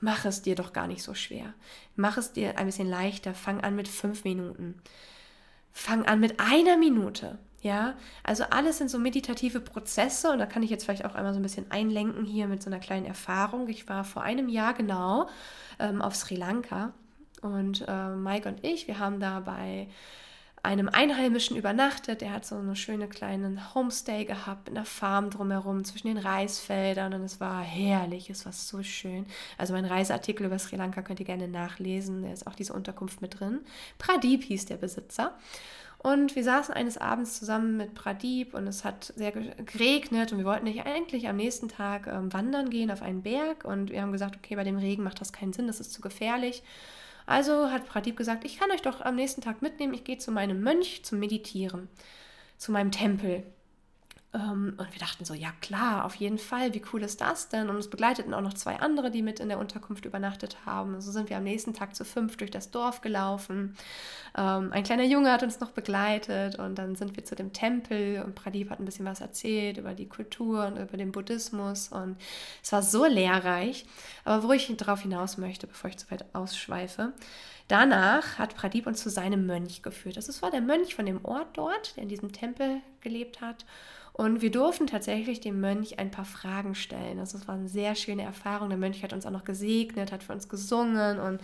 Mach 0.00 0.24
es 0.24 0.42
dir 0.42 0.54
doch 0.54 0.72
gar 0.72 0.86
nicht 0.86 1.02
so 1.02 1.14
schwer. 1.14 1.52
Mach 1.96 2.16
es 2.16 2.32
dir 2.32 2.58
ein 2.58 2.66
bisschen 2.66 2.88
leichter. 2.88 3.34
Fang 3.34 3.60
an 3.60 3.76
mit 3.76 3.88
fünf 3.88 4.24
Minuten. 4.24 4.80
Fang 5.72 6.06
an 6.06 6.20
mit 6.20 6.40
einer 6.40 6.76
Minute. 6.76 7.38
Ja, 7.62 7.94
also 8.24 8.44
alles 8.44 8.78
sind 8.78 8.90
so 8.90 8.98
meditative 8.98 9.60
Prozesse 9.60 10.30
und 10.32 10.38
da 10.38 10.46
kann 10.46 10.62
ich 10.62 10.70
jetzt 10.70 10.84
vielleicht 10.84 11.04
auch 11.04 11.14
einmal 11.14 11.34
so 11.34 11.40
ein 11.40 11.42
bisschen 11.42 11.70
einlenken 11.70 12.24
hier 12.24 12.48
mit 12.48 12.62
so 12.62 12.70
einer 12.70 12.80
kleinen 12.80 13.04
Erfahrung. 13.04 13.68
Ich 13.68 13.86
war 13.86 14.04
vor 14.04 14.22
einem 14.22 14.48
Jahr 14.48 14.72
genau 14.72 15.28
ähm, 15.78 16.00
auf 16.00 16.14
Sri 16.16 16.36
Lanka 16.36 16.94
und 17.42 17.84
äh, 17.86 18.08
Mike 18.08 18.48
und 18.48 18.64
ich, 18.64 18.88
wir 18.88 18.98
haben 18.98 19.20
da 19.20 19.40
bei 19.40 19.88
einem 20.62 20.88
Einheimischen 20.88 21.56
übernachtet. 21.56 22.20
Der 22.20 22.32
hat 22.32 22.44
so 22.44 22.56
einen 22.56 22.76
schönen 22.76 23.08
kleinen 23.08 23.74
Homestay 23.74 24.24
gehabt 24.24 24.68
in 24.68 24.74
der 24.74 24.84
Farm 24.84 25.30
drumherum 25.30 25.84
zwischen 25.84 26.08
den 26.08 26.18
Reisfeldern 26.18 27.14
und 27.14 27.22
es 27.22 27.40
war 27.40 27.62
herrlich, 27.62 28.30
es 28.30 28.44
war 28.44 28.52
so 28.52 28.82
schön. 28.82 29.26
Also 29.58 29.72
mein 29.72 29.84
Reiseartikel 29.84 30.46
über 30.46 30.58
Sri 30.58 30.76
Lanka 30.76 31.02
könnt 31.02 31.20
ihr 31.20 31.26
gerne 31.26 31.48
nachlesen, 31.48 32.22
da 32.22 32.32
ist 32.32 32.46
auch 32.46 32.54
diese 32.54 32.72
Unterkunft 32.72 33.22
mit 33.22 33.40
drin. 33.40 33.60
Pradeep 33.98 34.44
hieß 34.44 34.66
der 34.66 34.76
Besitzer. 34.76 35.34
Und 36.02 36.34
wir 36.34 36.44
saßen 36.44 36.72
eines 36.72 36.96
Abends 36.96 37.38
zusammen 37.38 37.76
mit 37.76 37.92
Pradip 37.92 38.54
und 38.54 38.66
es 38.66 38.84
hat 38.84 39.12
sehr 39.16 39.32
geregnet 39.32 40.32
und 40.32 40.38
wir 40.38 40.46
wollten 40.46 40.64
nicht 40.64 40.86
eigentlich 40.86 41.28
am 41.28 41.36
nächsten 41.36 41.68
Tag 41.68 42.06
ähm, 42.06 42.32
wandern 42.32 42.70
gehen 42.70 42.90
auf 42.90 43.02
einen 43.02 43.22
Berg 43.22 43.66
und 43.66 43.90
wir 43.90 44.00
haben 44.00 44.10
gesagt, 44.10 44.34
okay, 44.36 44.56
bei 44.56 44.64
dem 44.64 44.78
Regen 44.78 45.02
macht 45.02 45.20
das 45.20 45.30
keinen 45.30 45.52
Sinn, 45.52 45.66
das 45.66 45.78
ist 45.78 45.92
zu 45.92 46.00
gefährlich. 46.00 46.62
Also 47.26 47.70
hat 47.70 47.86
Pradip 47.86 48.16
gesagt, 48.16 48.46
ich 48.46 48.58
kann 48.58 48.70
euch 48.70 48.80
doch 48.80 49.02
am 49.02 49.14
nächsten 49.14 49.42
Tag 49.42 49.60
mitnehmen, 49.60 49.92
ich 49.92 50.04
gehe 50.04 50.16
zu 50.16 50.32
meinem 50.32 50.62
Mönch 50.62 51.04
zum 51.04 51.18
Meditieren, 51.18 51.86
zu 52.56 52.72
meinem 52.72 52.92
Tempel. 52.92 53.42
Ähm, 54.32 54.74
und 54.76 54.92
wir 54.92 55.00
dachten 55.00 55.24
so, 55.24 55.34
ja 55.34 55.50
klar, 55.60 56.04
auf 56.04 56.14
jeden 56.14 56.38
Fall, 56.38 56.72
wie 56.72 56.82
cool 56.92 57.02
ist 57.02 57.20
das 57.20 57.48
denn? 57.48 57.68
Und 57.68 57.76
es 57.76 57.90
begleiteten 57.90 58.32
auch 58.32 58.40
noch 58.40 58.54
zwei 58.54 58.76
andere, 58.76 59.10
die 59.10 59.22
mit 59.22 59.40
in 59.40 59.48
der 59.48 59.58
Unterkunft 59.58 60.04
übernachtet 60.04 60.58
haben. 60.64 61.00
So 61.00 61.10
sind 61.10 61.30
wir 61.30 61.36
am 61.36 61.42
nächsten 61.42 61.74
Tag 61.74 61.96
zu 61.96 62.04
fünf 62.04 62.36
durch 62.36 62.52
das 62.52 62.70
Dorf 62.70 63.00
gelaufen. 63.00 63.76
Ähm, 64.36 64.72
ein 64.72 64.84
kleiner 64.84 65.04
Junge 65.04 65.32
hat 65.32 65.42
uns 65.42 65.58
noch 65.58 65.72
begleitet 65.72 66.58
und 66.60 66.76
dann 66.76 66.94
sind 66.94 67.16
wir 67.16 67.24
zu 67.24 67.34
dem 67.34 67.52
Tempel 67.52 68.22
und 68.24 68.36
Pradip 68.36 68.70
hat 68.70 68.78
ein 68.78 68.84
bisschen 68.84 69.06
was 69.06 69.20
erzählt 69.20 69.78
über 69.78 69.94
die 69.94 70.08
Kultur 70.08 70.66
und 70.66 70.76
über 70.76 70.96
den 70.96 71.10
Buddhismus 71.10 71.88
und 71.88 72.16
es 72.62 72.70
war 72.70 72.82
so 72.82 73.06
lehrreich. 73.06 73.84
Aber 74.24 74.44
wo 74.46 74.52
ich 74.52 74.70
darauf 74.76 75.00
hinaus 75.00 75.38
möchte, 75.38 75.66
bevor 75.66 75.90
ich 75.90 75.98
zu 75.98 76.10
weit 76.10 76.24
ausschweife, 76.34 77.12
Danach 77.70 78.36
hat 78.36 78.56
Pradip 78.56 78.88
uns 78.88 79.00
zu 79.00 79.10
seinem 79.10 79.46
Mönch 79.46 79.80
geführt. 79.80 80.16
Das 80.16 80.42
war 80.42 80.50
der 80.50 80.60
Mönch 80.60 80.96
von 80.96 81.06
dem 81.06 81.24
Ort 81.24 81.56
dort, 81.56 81.94
der 81.94 82.02
in 82.02 82.08
diesem 82.08 82.32
Tempel 82.32 82.80
gelebt 83.00 83.40
hat. 83.40 83.64
Und 84.20 84.42
wir 84.42 84.50
durften 84.50 84.86
tatsächlich 84.86 85.40
dem 85.40 85.62
Mönch 85.62 85.98
ein 85.98 86.10
paar 86.10 86.26
Fragen 86.26 86.74
stellen. 86.74 87.18
Also 87.18 87.38
es 87.38 87.48
war 87.48 87.54
eine 87.54 87.70
sehr 87.70 87.94
schöne 87.94 88.22
Erfahrung. 88.22 88.68
Der 88.68 88.76
Mönch 88.76 89.02
hat 89.02 89.14
uns 89.14 89.24
auch 89.24 89.30
noch 89.30 89.44
gesegnet, 89.44 90.12
hat 90.12 90.22
für 90.22 90.34
uns 90.34 90.50
gesungen 90.50 91.18
und 91.18 91.40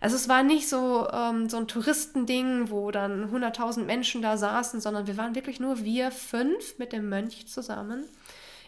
also 0.00 0.16
es 0.16 0.28
war 0.28 0.42
nicht 0.42 0.68
so, 0.68 1.08
ähm, 1.12 1.48
so 1.48 1.58
ein 1.58 1.68
Touristending, 1.68 2.70
wo 2.70 2.90
dann 2.90 3.32
100.000 3.32 3.84
Menschen 3.84 4.20
da 4.20 4.36
saßen, 4.36 4.80
sondern 4.80 5.06
wir 5.06 5.16
waren 5.16 5.36
wirklich 5.36 5.60
nur 5.60 5.84
wir 5.84 6.10
fünf 6.10 6.76
mit 6.78 6.92
dem 6.92 7.08
Mönch 7.08 7.46
zusammen 7.46 8.02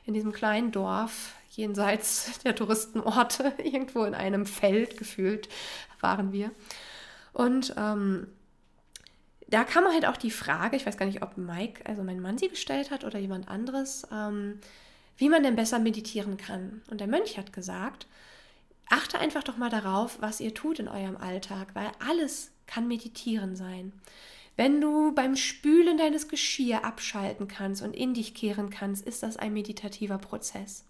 in 0.06 0.14
diesem 0.14 0.30
kleinen 0.30 0.70
Dorf 0.70 1.34
jenseits 1.50 2.38
der 2.44 2.54
Touristenorte, 2.54 3.52
irgendwo 3.64 4.04
in 4.04 4.14
einem 4.14 4.46
Feld 4.46 4.96
gefühlt 4.96 5.48
waren 5.98 6.30
wir. 6.32 6.52
Und 7.32 7.74
ähm, 7.76 8.28
da 9.50 9.64
kam 9.64 9.84
halt 9.84 10.06
auch 10.06 10.16
die 10.16 10.30
Frage, 10.30 10.76
ich 10.76 10.86
weiß 10.86 10.96
gar 10.96 11.06
nicht, 11.06 11.22
ob 11.22 11.36
Mike, 11.36 11.84
also 11.84 12.02
mein 12.02 12.20
Mann, 12.20 12.38
sie 12.38 12.48
gestellt 12.48 12.90
hat 12.90 13.04
oder 13.04 13.18
jemand 13.18 13.48
anderes, 13.48 14.06
ähm, 14.12 14.60
wie 15.16 15.28
man 15.28 15.42
denn 15.42 15.56
besser 15.56 15.78
meditieren 15.78 16.36
kann. 16.36 16.82
Und 16.90 17.00
der 17.00 17.08
Mönch 17.08 17.36
hat 17.36 17.52
gesagt, 17.52 18.06
achte 18.88 19.18
einfach 19.18 19.42
doch 19.42 19.56
mal 19.56 19.70
darauf, 19.70 20.18
was 20.20 20.40
ihr 20.40 20.54
tut 20.54 20.78
in 20.78 20.88
eurem 20.88 21.16
Alltag, 21.16 21.68
weil 21.74 21.90
alles 21.98 22.52
kann 22.66 22.88
meditieren 22.88 23.56
sein. 23.56 23.92
Wenn 24.56 24.80
du 24.80 25.12
beim 25.12 25.36
Spülen 25.36 25.96
deines 25.98 26.28
Geschirr 26.28 26.84
abschalten 26.84 27.48
kannst 27.48 27.82
und 27.82 27.94
in 27.94 28.14
dich 28.14 28.34
kehren 28.34 28.70
kannst, 28.70 29.06
ist 29.06 29.22
das 29.22 29.36
ein 29.36 29.52
meditativer 29.52 30.18
Prozess. 30.18 30.84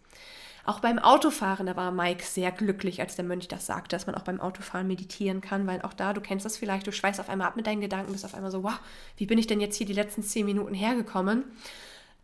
Auch 0.64 0.81
beim 0.81 0.99
Autofahren, 0.99 1.67
da 1.67 1.76
war 1.76 1.90
Mike 1.90 2.25
sehr 2.25 2.52
glücklich, 2.52 3.00
als 3.00 3.17
der 3.17 3.25
Mönch 3.25 3.49
das 3.49 3.67
sagte, 3.67 3.97
dass 3.97 4.07
man 4.07 4.14
auch 4.14 4.23
beim 4.23 4.40
Autofahren 4.40 4.87
meditieren 4.87 5.40
kann, 5.40 5.67
weil 5.67 5.83
auch 5.83 5.95
da, 5.95 6.12
du 6.12 6.21
kennst 6.21 6.45
das 6.45 6.57
vielleicht, 6.57 6.87
du 6.87 6.93
schweißt 6.93 7.21
auf 7.21 7.29
einmal 7.29 7.49
ab 7.49 7.57
mit 7.57 7.67
deinen 7.67 7.81
Gedanken, 7.81 8.12
bist 8.12 8.25
auf 8.25 8.35
einmal 8.35 8.50
so, 8.50 8.62
wow, 8.62 8.79
wie 9.17 9.26
bin 9.26 9.38
ich 9.38 9.47
denn 9.47 9.61
jetzt 9.61 9.76
hier 9.76 9.87
die 9.87 9.93
letzten 9.93 10.23
zehn 10.23 10.47
Minuten 10.47 10.75
hergekommen? 10.75 11.45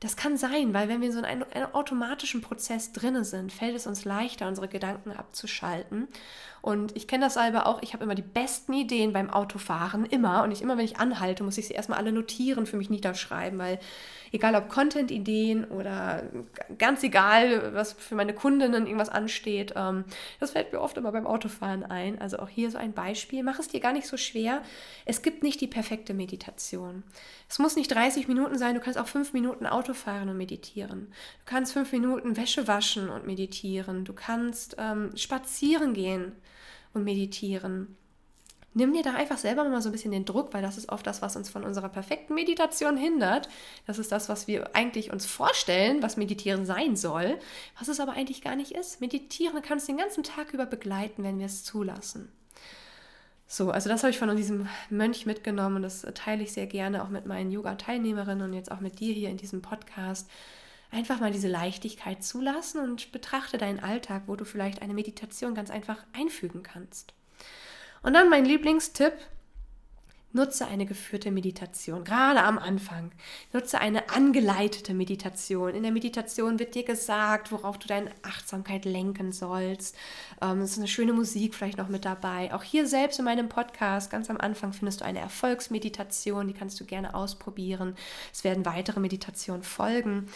Das 0.00 0.17
kann 0.17 0.37
sein, 0.37 0.75
weil 0.75 0.88
wenn 0.88 1.00
wir 1.00 1.11
so 1.11 1.19
in 1.19 1.25
einem, 1.25 1.47
einem 1.55 1.75
automatischen 1.75 2.43
Prozess 2.43 2.93
drinne 2.93 3.25
sind, 3.25 3.50
fällt 3.50 3.75
es 3.75 3.87
uns 3.87 4.05
leichter, 4.05 4.47
unsere 4.47 4.69
Gedanken 4.69 5.12
abzuschalten. 5.12 6.09
Und 6.61 6.97
ich 6.97 7.07
kenne 7.07 7.26
das 7.26 7.35
selber 7.35 7.67
auch, 7.67 7.81
ich 7.81 7.93
habe 7.93 8.03
immer 8.03 8.17
die 8.17 8.23
besten 8.23 8.73
Ideen 8.73 9.12
beim 9.12 9.31
Autofahren, 9.31 10.05
immer. 10.05 10.43
Und 10.43 10.50
ich 10.50 10.62
immer, 10.62 10.76
wenn 10.76 10.85
ich 10.85 10.99
anhalte, 10.99 11.45
muss 11.45 11.59
ich 11.59 11.69
sie 11.69 11.75
erstmal 11.75 11.99
alle 11.99 12.11
notieren, 12.11 12.67
für 12.67 12.76
mich 12.76 12.91
niederschreiben, 12.91 13.57
weil 13.57 13.79
egal 14.33 14.57
ob 14.57 14.69
Content-Ideen 14.69 15.65
oder 15.67 16.25
ganz 16.76 17.03
egal, 17.05 17.73
was 17.73 17.93
für 17.93 18.17
meine 18.17 18.35
Kundinnen 18.35 18.87
irgendwas 18.87 19.09
ansteht. 19.09 19.75
Ähm, 19.76 20.05
das 20.41 20.50
fällt 20.50 20.73
mir 20.73 20.81
oft 20.81 20.97
immer 20.97 21.12
beim 21.12 21.26
Autofahren 21.26 21.85
ein. 21.85 22.21
Also 22.21 22.38
auch 22.38 22.49
hier 22.49 22.71
so 22.71 22.79
ein 22.79 22.93
Beispiel. 22.93 23.45
Mach 23.45 23.61
es 23.61 23.69
dir 23.69 23.81
gar 23.81 23.93
nicht 23.93 24.09
so 24.09 24.17
schwer. 24.17 24.62
Es 25.05 25.23
gibt 25.23 25.43
nicht 25.45 25.61
die 25.61 25.69
perfekte 25.69 26.15
Meditation. 26.15 27.05
Es 27.49 27.61
muss 27.61 27.76
nicht 27.76 27.95
30 27.95 28.26
Minuten 28.26 28.59
sein, 28.59 28.75
du 28.75 28.81
kannst 28.81 28.99
auch 28.99 29.07
fünf 29.07 29.33
Minuten 29.33 29.67
Auto 29.67 29.86
fahren 29.95 30.28
und 30.28 30.37
meditieren. 30.37 31.09
Du 31.09 31.45
kannst 31.47 31.73
fünf 31.73 31.93
Minuten 31.93 32.37
Wäsche 32.37 32.69
waschen 32.69 33.09
und 33.09 33.26
meditieren. 33.26 34.05
Du 34.05 34.12
kannst 34.12 34.76
ähm, 34.78 35.16
spazieren 35.16 35.95
gehen 35.95 36.33
und 36.93 37.05
meditieren 37.05 37.97
nimm 38.76 38.93
dir 38.93 39.02
da 39.02 39.14
einfach 39.14 39.38
selber 39.38 39.64
mal 39.64 39.81
so 39.81 39.88
ein 39.88 39.93
bisschen 39.93 40.12
den 40.12 40.26
Druck, 40.26 40.52
weil 40.52 40.62
das 40.62 40.76
ist 40.76 40.90
oft 40.90 41.07
das, 41.07 41.23
was 41.23 41.35
uns 41.35 41.49
von 41.49 41.64
unserer 41.64 41.88
perfekten 41.88 42.35
Meditation 42.35 42.97
hindert. 42.97 43.49
Das 43.87 43.99
ist 43.99 44.12
das, 44.12 44.28
was 44.28 44.47
wir 44.47 44.76
eigentlich 44.76 45.11
uns 45.11 45.25
vorstellen, 45.25 46.02
was 46.02 46.19
Meditieren 46.19 46.66
sein 46.66 46.95
soll, 46.95 47.38
was 47.78 47.88
es 47.88 48.00
aber 48.00 48.12
eigentlich 48.12 48.43
gar 48.43 48.55
nicht 48.55 48.73
ist. 48.73 49.00
Meditieren 49.00 49.62
kannst 49.62 49.88
du 49.88 49.93
den 49.93 49.99
ganzen 49.99 50.23
Tag 50.23 50.52
über 50.52 50.66
begleiten, 50.66 51.25
wenn 51.25 51.38
wir 51.38 51.47
es 51.47 51.64
zulassen. 51.64 52.31
So, 53.49 53.71
also 53.71 53.88
das 53.88 54.03
habe 54.03 54.11
ich 54.11 54.19
von 54.19 54.35
diesem 54.37 54.69
Mönch 54.91 55.25
mitgenommen 55.25 55.76
und 55.76 55.83
das 55.83 56.07
teile 56.15 56.43
ich 56.43 56.53
sehr 56.53 56.67
gerne 56.67 57.05
auch 57.05 57.09
mit 57.09 57.26
meinen 57.26 57.53
Yoga-Teilnehmerinnen 57.53 58.49
und 58.49 58.55
jetzt 58.55 58.73
auch 58.73 58.81
mit 58.81 58.99
dir 58.99 59.15
hier 59.15 59.31
in 59.31 59.37
diesem 59.37 59.62
Podcast. 59.62 60.29
Einfach 60.91 61.21
mal 61.21 61.31
diese 61.31 61.49
Leichtigkeit 61.49 62.25
zulassen 62.25 62.81
und 62.81 63.12
betrachte 63.12 63.59
deinen 63.59 63.81
Alltag, 63.81 64.25
wo 64.26 64.37
du 64.37 64.45
vielleicht 64.45 64.83
eine 64.83 64.95
Meditation 64.95 65.55
ganz 65.55 65.71
einfach 65.71 65.99
einfügen 66.12 66.62
kannst. 66.62 67.12
Und 68.03 68.15
dann 68.15 68.31
mein 68.31 68.45
Lieblingstipp, 68.45 69.15
nutze 70.37 70.69
eine 70.69 70.87
geführte 70.87 71.33
Meditation, 71.33 72.05
gerade 72.05 72.43
am 72.43 72.59
Anfang. 72.59 73.11
Nutze 73.52 73.81
eine 73.81 74.11
angeleitete 74.11 74.95
Meditation. 74.95 75.75
In 75.75 75.83
der 75.83 75.90
Meditation 75.90 76.61
wird 76.61 76.76
dir 76.76 76.85
gesagt, 76.85 77.50
worauf 77.50 77.78
du 77.78 77.88
deine 77.88 78.12
Achtsamkeit 78.23 78.85
lenken 78.85 79.33
sollst. 79.33 79.97
Ähm, 80.40 80.61
es 80.61 80.73
ist 80.73 80.78
eine 80.78 80.87
schöne 80.87 81.12
Musik 81.12 81.55
vielleicht 81.55 81.78
noch 81.78 81.88
mit 81.88 82.05
dabei. 82.05 82.55
Auch 82.55 82.62
hier 82.62 82.87
selbst 82.87 83.19
in 83.19 83.25
meinem 83.25 83.49
Podcast, 83.49 84.11
ganz 84.11 84.31
am 84.31 84.37
Anfang 84.37 84.73
findest 84.73 85.00
du 85.00 85.05
eine 85.05 85.19
Erfolgsmeditation, 85.19 86.47
die 86.47 86.55
kannst 86.55 86.78
du 86.78 86.85
gerne 86.85 87.14
ausprobieren. 87.14 87.97
Es 88.33 88.45
werden 88.45 88.64
weitere 88.64 89.00
Meditationen 89.00 89.64
folgen. 89.64 90.28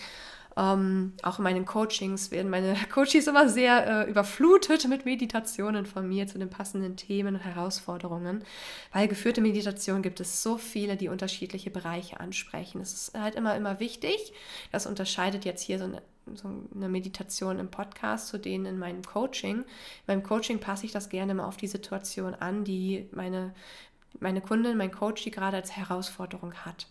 Ähm, 0.57 1.12
auch 1.23 1.38
in 1.38 1.45
meinen 1.45 1.64
Coachings 1.64 2.30
werden 2.30 2.50
meine 2.50 2.75
Coaches 2.92 3.26
immer 3.26 3.49
sehr 3.49 4.07
äh, 4.07 4.11
überflutet 4.11 4.88
mit 4.88 5.04
Meditationen 5.04 5.87
von 5.87 6.09
mir 6.09 6.26
zu 6.26 6.38
den 6.38 6.50
passenden 6.50 6.97
Themen 6.97 7.37
und 7.37 7.40
Herausforderungen. 7.40 8.45
Weil 8.92 9.09
geführte 9.09 9.40
Meditation 9.40 10.02
gibt 10.02 10.21
es 10.21 10.42
so 10.42 10.59
viele, 10.59 10.97
die 10.97 11.09
unterschiedliche 11.09 11.71
Bereiche 11.71 12.21
ansprechen. 12.21 12.80
Es 12.80 12.92
ist 12.92 13.19
halt 13.19 13.35
immer, 13.35 13.57
immer 13.57 13.80
wichtig. 13.80 14.33
Das 14.73 14.87
unterscheidet 14.87 15.45
jetzt 15.45 15.62
hier 15.62 15.78
so 15.78 15.85
eine 15.85 16.02
so 16.35 16.49
eine 16.75 16.88
Meditation 16.88 17.59
im 17.59 17.71
Podcast 17.71 18.28
zu 18.28 18.38
denen 18.38 18.66
in 18.66 18.78
meinem 18.78 19.02
Coaching. 19.02 19.64
Beim 20.07 20.23
Coaching 20.23 20.61
passe 20.61 20.87
ich 20.87 20.92
das 20.92 21.09
gerne 21.09 21.35
mal 21.35 21.47
auf 21.47 21.57
die 21.57 21.66
Situation 21.66 22.35
an, 22.35 22.62
die 22.62 23.09
meine, 23.11 23.52
meine 24.21 24.40
Kundin, 24.40 24.76
mein 24.76 24.92
Coach, 24.92 25.25
die 25.25 25.30
gerade 25.30 25.57
als 25.57 25.73
Herausforderung 25.73 26.54
hat. 26.54 26.87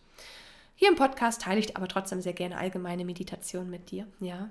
Hier 0.80 0.88
im 0.88 0.96
Podcast 0.96 1.42
teile 1.42 1.60
ich 1.60 1.76
aber 1.76 1.90
trotzdem 1.90 2.22
sehr 2.22 2.32
gerne 2.32 2.58
allgemeine 2.58 3.04
Meditation 3.04 3.70
mit 3.70 3.92
dir, 3.92 4.08
ja. 4.22 4.48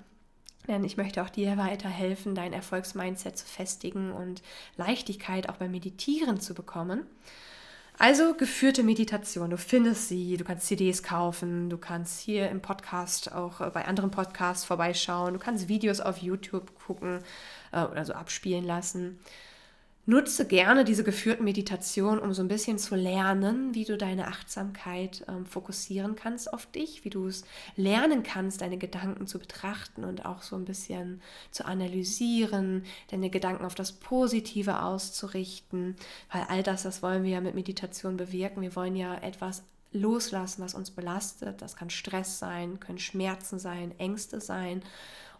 Denn 0.67 0.83
ich 0.83 0.95
möchte 0.95 1.23
auch 1.23 1.29
dir 1.31 1.57
weiterhelfen, 1.57 2.35
dein 2.35 2.53
Erfolgsmindset 2.53 3.35
zu 3.35 3.47
festigen 3.47 4.11
und 4.11 4.43
Leichtigkeit 4.77 5.49
auch 5.49 5.55
beim 5.55 5.71
Meditieren 5.71 6.39
zu 6.39 6.53
bekommen. 6.53 7.07
Also 7.97 8.35
geführte 8.35 8.83
Meditation, 8.83 9.49
du 9.49 9.57
findest 9.57 10.07
sie, 10.07 10.37
du 10.37 10.43
kannst 10.43 10.67
CDs 10.67 11.01
kaufen, 11.01 11.67
du 11.67 11.79
kannst 11.79 12.19
hier 12.19 12.51
im 12.51 12.61
Podcast 12.61 13.31
auch 13.31 13.59
äh, 13.59 13.71
bei 13.71 13.85
anderen 13.85 14.11
Podcasts 14.11 14.65
vorbeischauen, 14.65 15.33
du 15.33 15.39
kannst 15.39 15.67
Videos 15.67 15.99
auf 15.99 16.19
YouTube 16.19 16.77
gucken 16.85 17.23
äh, 17.71 17.81
oder 17.81 18.05
so 18.05 18.13
abspielen 18.13 18.65
lassen. 18.65 19.17
Nutze 20.09 20.47
gerne 20.47 20.85
diese 20.85 21.03
geführten 21.03 21.43
Meditationen, 21.43 22.19
um 22.19 22.33
so 22.33 22.41
ein 22.41 22.47
bisschen 22.47 22.79
zu 22.79 22.95
lernen, 22.95 23.75
wie 23.75 23.85
du 23.85 23.95
deine 23.95 24.27
Achtsamkeit 24.27 25.23
ähm, 25.27 25.45
fokussieren 25.45 26.15
kannst 26.15 26.51
auf 26.51 26.65
dich, 26.65 27.05
wie 27.05 27.11
du 27.11 27.27
es 27.27 27.43
lernen 27.75 28.23
kannst, 28.23 28.61
deine 28.61 28.79
Gedanken 28.79 29.27
zu 29.27 29.37
betrachten 29.37 30.03
und 30.03 30.25
auch 30.25 30.41
so 30.41 30.55
ein 30.55 30.65
bisschen 30.65 31.21
zu 31.51 31.63
analysieren, 31.63 32.85
deine 33.11 33.29
Gedanken 33.29 33.65
auf 33.65 33.75
das 33.75 33.91
Positive 33.91 34.81
auszurichten, 34.81 35.95
weil 36.31 36.41
all 36.49 36.63
das, 36.63 36.81
das 36.81 37.03
wollen 37.03 37.21
wir 37.21 37.29
ja 37.29 37.41
mit 37.41 37.53
Meditation 37.53 38.17
bewirken. 38.17 38.63
Wir 38.63 38.75
wollen 38.75 38.95
ja 38.95 39.13
etwas 39.13 39.61
loslassen, 39.91 40.63
was 40.63 40.73
uns 40.73 40.89
belastet. 40.89 41.61
Das 41.61 41.75
kann 41.75 41.91
Stress 41.91 42.39
sein, 42.39 42.79
können 42.79 42.97
Schmerzen 42.97 43.59
sein, 43.59 43.93
Ängste 43.99 44.41
sein 44.41 44.81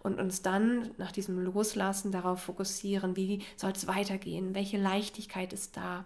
und 0.02 0.20
uns 0.20 0.42
dann 0.42 0.92
nach 0.98 1.12
diesem 1.12 1.44
Loslassen 1.44 2.12
darauf 2.12 2.42
fokussieren, 2.42 3.16
wie 3.16 3.44
soll 3.58 3.72
es 3.72 3.88
weitergehen, 3.88 4.56
welche 4.56 4.78
Leichtigkeit 4.78 5.54
ist 5.54 5.78
da. 5.78 6.06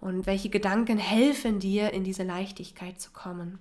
und 0.00 0.26
welche 0.26 0.50
Gedanken 0.50 0.98
helfen 0.98 1.60
dir, 1.60 1.92
in 1.94 2.04
diese 2.04 2.24
Leichtigkeit 2.24 3.00
zu 3.00 3.10
kommen. 3.12 3.58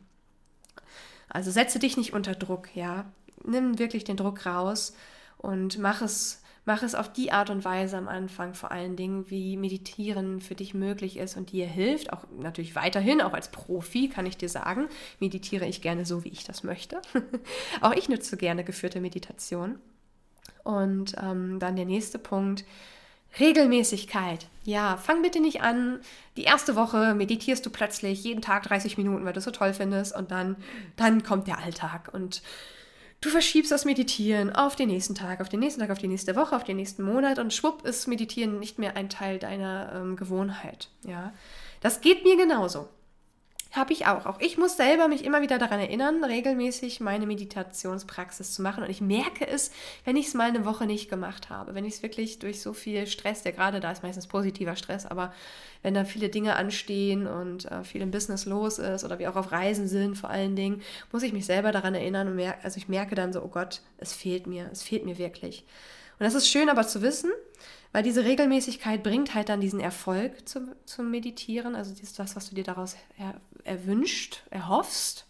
Also 1.29 1.51
setze 1.51 1.79
dich 1.79 1.95
nicht 1.95 2.13
unter 2.13 2.35
Druck, 2.35 2.75
ja. 2.75 3.05
Nimm 3.45 3.79
wirklich 3.79 4.03
den 4.03 4.17
Druck 4.17 4.45
raus 4.45 4.93
und 5.37 5.77
mach 5.79 6.01
es 6.01 6.42
Mach 6.65 6.81
es 6.81 6.95
auf 6.95 7.11
die 7.11 7.31
Art 7.31 7.49
und 7.49 7.65
Weise 7.65 7.97
am 7.97 8.07
Anfang 8.07 8.53
vor 8.53 8.71
allen 8.71 8.95
Dingen, 8.95 9.29
wie 9.29 9.57
Meditieren 9.57 10.39
für 10.39 10.55
dich 10.55 10.73
möglich 10.73 11.17
ist 11.17 11.35
und 11.35 11.51
dir 11.51 11.67
hilft. 11.67 12.13
Auch 12.13 12.23
natürlich 12.39 12.75
weiterhin, 12.75 13.21
auch 13.21 13.33
als 13.33 13.51
Profi 13.51 14.07
kann 14.07 14.25
ich 14.25 14.37
dir 14.37 14.47
sagen, 14.47 14.87
meditiere 15.19 15.65
ich 15.65 15.81
gerne 15.81 16.05
so, 16.05 16.23
wie 16.23 16.29
ich 16.29 16.45
das 16.45 16.63
möchte. 16.63 17.01
auch 17.81 17.91
ich 17.91 18.07
nutze 18.07 18.37
gerne 18.37 18.63
geführte 18.63 19.01
Meditation. 19.01 19.77
Und 20.63 21.15
ähm, 21.21 21.59
dann 21.59 21.75
der 21.75 21.85
nächste 21.85 22.17
Punkt. 22.17 22.63
Regelmäßigkeit. 23.39 24.47
Ja, 24.63 24.95
fang 24.97 25.21
bitte 25.21 25.39
nicht 25.39 25.61
an. 25.61 25.99
Die 26.37 26.43
erste 26.43 26.75
Woche 26.75 27.15
meditierst 27.15 27.65
du 27.65 27.71
plötzlich 27.71 28.23
jeden 28.23 28.41
Tag 28.41 28.63
30 28.63 28.97
Minuten, 28.97 29.25
weil 29.25 29.33
du 29.33 29.39
es 29.39 29.45
so 29.45 29.51
toll 29.51 29.73
findest 29.73 30.15
und 30.15 30.31
dann, 30.31 30.55
dann 30.95 31.23
kommt 31.23 31.47
der 31.47 31.57
Alltag 31.57 32.09
und 32.13 32.43
Du 33.23 33.29
verschiebst 33.29 33.71
das 33.71 33.85
Meditieren 33.85 34.53
auf 34.53 34.75
den 34.75 34.89
nächsten 34.89 35.15
Tag, 35.15 35.39
auf 35.39 35.47
den 35.47 35.61
nächsten 35.61 35.79
Tag, 35.79 35.91
auf 35.91 35.97
die 35.97 36.09
nächste 36.09 36.35
Woche, 36.35 36.57
auf 36.57 36.65
den 36.65 36.75
nächsten 36.75 37.03
Monat 37.03 37.39
und 37.39 37.53
schwupp 37.53 37.85
ist 37.85 38.05
Meditieren 38.05 38.59
nicht 38.59 38.79
mehr 38.79 38.97
ein 38.97 39.07
Teil 39.07 39.39
deiner 39.39 39.93
ähm, 39.95 40.17
Gewohnheit. 40.17 40.89
Ja, 41.07 41.31
das 41.79 42.01
geht 42.01 42.25
mir 42.25 42.35
genauso. 42.35 42.89
Habe 43.73 43.91
ich 43.91 44.05
auch. 44.05 44.27
Auch 44.27 44.39
ich 44.39 44.59
muss 44.59 44.77
selber 44.77 45.07
mich 45.07 45.25
immer 45.25 45.41
wieder 45.41 45.57
daran 45.57 45.79
erinnern, 45.79 46.23
regelmäßig 46.23 46.99
meine 46.99 47.25
Meditationspraxis 47.25 48.53
zu 48.53 48.61
machen. 48.61 48.83
Und 48.83 48.89
ich 48.91 49.01
merke 49.01 49.47
es, 49.47 49.71
wenn 50.05 50.15
ich 50.15 50.27
es 50.27 50.35
mal 50.35 50.49
eine 50.49 50.63
Woche 50.63 50.85
nicht 50.85 51.09
gemacht 51.09 51.49
habe. 51.49 51.73
Wenn 51.73 51.83
ich 51.83 51.95
es 51.95 52.03
wirklich 52.03 52.37
durch 52.37 52.61
so 52.61 52.73
viel 52.73 53.07
Stress, 53.07 53.41
der 53.41 53.51
gerade 53.51 53.79
da 53.79 53.91
ist 53.91 54.03
meistens 54.03 54.27
positiver 54.27 54.75
Stress, 54.75 55.07
aber 55.07 55.33
wenn 55.81 55.95
da 55.95 56.05
viele 56.05 56.29
Dinge 56.29 56.55
anstehen 56.55 57.25
und 57.25 57.65
äh, 57.65 57.83
viel 57.83 58.03
im 58.03 58.11
Business 58.11 58.45
los 58.45 58.77
ist 58.77 59.03
oder 59.05 59.17
wir 59.17 59.31
auch 59.31 59.35
auf 59.35 59.51
Reisen 59.51 59.87
sind 59.87 60.19
vor 60.19 60.29
allen 60.29 60.55
Dingen, 60.55 60.83
muss 61.11 61.23
ich 61.23 61.33
mich 61.33 61.47
selber 61.47 61.71
daran 61.71 61.95
erinnern 61.95 62.27
und 62.27 62.35
merke, 62.35 62.63
also 62.63 62.77
ich 62.77 62.87
merke 62.87 63.15
dann 63.15 63.33
so, 63.33 63.41
oh 63.41 63.49
Gott, 63.49 63.81
es 63.97 64.13
fehlt 64.13 64.45
mir, 64.45 64.69
es 64.71 64.83
fehlt 64.83 65.03
mir 65.03 65.17
wirklich. 65.17 65.65
Und 66.19 66.25
das 66.25 66.35
ist 66.35 66.47
schön 66.47 66.69
aber 66.69 66.87
zu 66.87 67.01
wissen, 67.01 67.31
weil 67.91 68.03
diese 68.03 68.25
Regelmäßigkeit 68.25 69.03
bringt 69.03 69.35
halt 69.35 69.49
dann 69.49 69.61
diesen 69.61 69.79
Erfolg 69.79 70.47
zum, 70.47 70.69
zum 70.85 71.11
Meditieren, 71.11 71.75
also 71.75 71.91
das, 71.91 72.01
ist 72.01 72.35
was 72.35 72.49
du 72.49 72.55
dir 72.55 72.63
daraus 72.63 72.95
er, 73.17 73.35
erwünscht, 73.63 74.43
erhoffst. 74.49 75.27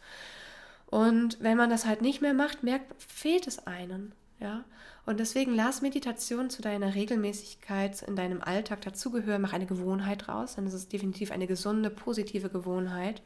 Und 0.87 1.37
wenn 1.41 1.57
man 1.57 1.69
das 1.69 1.85
halt 1.85 2.01
nicht 2.01 2.21
mehr 2.21 2.33
macht, 2.33 2.63
merkt, 2.63 2.93
fehlt 3.01 3.47
es 3.47 3.65
einem. 3.67 4.11
Ja? 4.39 4.63
Und 5.05 5.19
deswegen 5.19 5.53
lass 5.53 5.81
Meditation 5.81 6.49
zu 6.49 6.61
deiner 6.61 6.95
Regelmäßigkeit 6.95 8.01
in 8.03 8.15
deinem 8.15 8.41
Alltag 8.41 8.81
dazugehören, 8.81 9.41
mach 9.41 9.53
eine 9.53 9.65
Gewohnheit 9.65 10.29
raus, 10.29 10.55
ist 10.57 10.73
es 10.73 10.87
definitiv 10.87 11.31
eine 11.31 11.47
gesunde, 11.47 11.89
positive 11.89 12.49
Gewohnheit. 12.49 13.21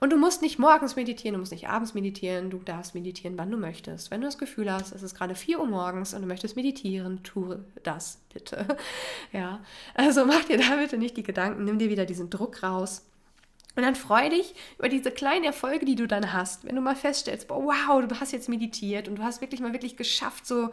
Und 0.00 0.10
du 0.10 0.16
musst 0.16 0.42
nicht 0.42 0.58
morgens 0.58 0.96
meditieren, 0.96 1.34
du 1.34 1.40
musst 1.40 1.52
nicht 1.52 1.68
abends 1.68 1.94
meditieren, 1.94 2.50
du 2.50 2.58
darfst 2.58 2.94
meditieren, 2.94 3.36
wann 3.38 3.50
du 3.50 3.56
möchtest. 3.56 4.10
Wenn 4.10 4.20
du 4.20 4.26
das 4.26 4.38
Gefühl 4.38 4.72
hast, 4.72 4.92
es 4.92 5.02
ist 5.02 5.14
gerade 5.14 5.34
4 5.34 5.60
Uhr 5.60 5.66
morgens 5.66 6.14
und 6.14 6.22
du 6.22 6.28
möchtest 6.28 6.56
meditieren, 6.56 7.22
tue 7.22 7.64
das 7.82 8.20
bitte. 8.32 8.66
Ja, 9.32 9.60
also 9.94 10.24
mach 10.24 10.44
dir 10.44 10.58
da 10.58 10.76
bitte 10.76 10.96
nicht 10.96 11.16
die 11.16 11.22
Gedanken, 11.22 11.64
nimm 11.64 11.78
dir 11.78 11.90
wieder 11.90 12.06
diesen 12.06 12.30
Druck 12.30 12.62
raus. 12.62 13.04
Und 13.76 13.82
dann 13.82 13.94
freu 13.94 14.28
dich 14.28 14.54
über 14.78 14.88
diese 14.88 15.10
kleinen 15.10 15.44
Erfolge, 15.44 15.84
die 15.84 15.94
du 15.94 16.06
dann 16.06 16.32
hast. 16.32 16.64
Wenn 16.64 16.74
du 16.74 16.80
mal 16.80 16.96
feststellst, 16.96 17.48
wow, 17.50 18.02
du 18.06 18.20
hast 18.20 18.32
jetzt 18.32 18.48
meditiert 18.48 19.06
und 19.06 19.16
du 19.16 19.22
hast 19.22 19.40
wirklich 19.40 19.60
mal 19.60 19.72
wirklich 19.72 19.96
geschafft, 19.96 20.46
so 20.46 20.70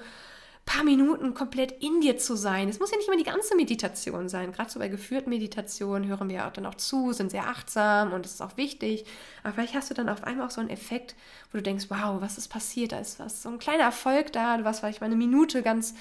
paar 0.66 0.84
Minuten 0.84 1.34
komplett 1.36 1.72
in 1.84 2.02
dir 2.02 2.18
zu 2.18 2.36
sein. 2.36 2.70
Es 2.70 2.80
muss 2.80 2.92
ja 2.92 2.98
nicht 2.98 3.08
immer 3.08 3.18
die 3.18 3.24
ganze 3.24 3.56
Meditation 3.56 4.30
sein. 4.30 4.52
Gerade 4.52 4.70
so 4.70 4.80
bei 4.80 4.88
geführten 4.88 5.30
Meditationen 5.30 6.10
hören 6.10 6.28
wir 6.28 6.48
auch 6.48 6.52
dann 6.52 6.66
auch 6.66 6.76
zu, 6.76 7.14
sind 7.14 7.30
sehr 7.30 7.48
achtsam 7.48 8.14
und 8.14 8.26
das 8.26 8.34
ist 8.34 8.42
auch 8.42 8.58
wichtig. 8.58 9.06
Aber 9.44 9.54
vielleicht 9.54 9.76
hast 9.76 9.92
du 9.92 9.94
dann 9.94 10.10
auf 10.10 10.24
einmal 10.24 10.48
auch 10.48 10.52
so 10.52 10.62
einen 10.62 10.72
Effekt, 10.72 11.16
wo 11.52 11.60
du 11.60 11.62
denkst, 11.62 11.86
wow, 11.90 12.20
was 12.20 12.38
ist 12.38 12.48
passiert? 12.48 12.92
Da 12.94 13.00
ist 13.00 13.20
was, 13.20 13.44
so 13.44 13.50
ein 13.50 13.60
kleiner 13.60 13.84
Erfolg 13.84 14.34
da. 14.34 14.58
Du 14.58 14.64
warst 14.64 14.80
vielleicht 14.80 15.02
mal 15.02 15.08
eine 15.08 15.16
Minute 15.16 15.62
ganz 15.62 15.94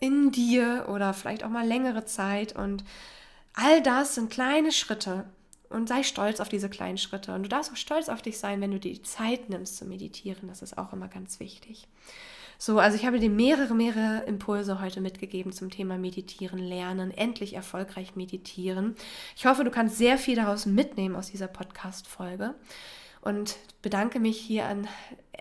in 0.00 0.32
dir 0.32 0.86
oder 0.88 1.12
vielleicht 1.12 1.44
auch 1.44 1.50
mal 1.50 1.66
längere 1.66 2.06
Zeit. 2.06 2.56
Und 2.56 2.84
all 3.52 3.82
das 3.82 4.14
sind 4.14 4.30
kleine 4.30 4.72
Schritte. 4.72 5.26
Und 5.68 5.88
sei 5.88 6.04
stolz 6.04 6.40
auf 6.40 6.48
diese 6.48 6.70
kleinen 6.70 6.98
Schritte. 6.98 7.34
Und 7.34 7.42
du 7.42 7.48
darfst 7.48 7.72
auch 7.72 7.76
stolz 7.76 8.08
auf 8.08 8.22
dich 8.22 8.38
sein, 8.38 8.60
wenn 8.60 8.70
du 8.70 8.78
dir 8.78 8.94
die 8.94 9.02
Zeit 9.02 9.50
nimmst 9.50 9.76
zu 9.76 9.84
meditieren. 9.84 10.48
Das 10.48 10.62
ist 10.62 10.78
auch 10.78 10.92
immer 10.92 11.08
ganz 11.08 11.40
wichtig. 11.40 11.88
So, 12.66 12.78
also 12.78 12.96
ich 12.96 13.04
habe 13.04 13.18
dir 13.18 13.28
mehrere, 13.28 13.74
mehrere 13.74 14.24
Impulse 14.24 14.80
heute 14.80 15.02
mitgegeben 15.02 15.52
zum 15.52 15.68
Thema 15.68 15.98
Meditieren, 15.98 16.58
Lernen, 16.58 17.10
endlich 17.10 17.52
erfolgreich 17.52 18.16
meditieren. 18.16 18.96
Ich 19.36 19.44
hoffe, 19.44 19.64
du 19.64 19.70
kannst 19.70 19.98
sehr 19.98 20.16
viel 20.16 20.36
daraus 20.36 20.64
mitnehmen 20.64 21.14
aus 21.14 21.30
dieser 21.30 21.46
Podcast-Folge 21.46 22.54
und 23.24 23.56
bedanke 23.82 24.20
mich 24.20 24.38
hier 24.38 24.66
an, 24.66 24.86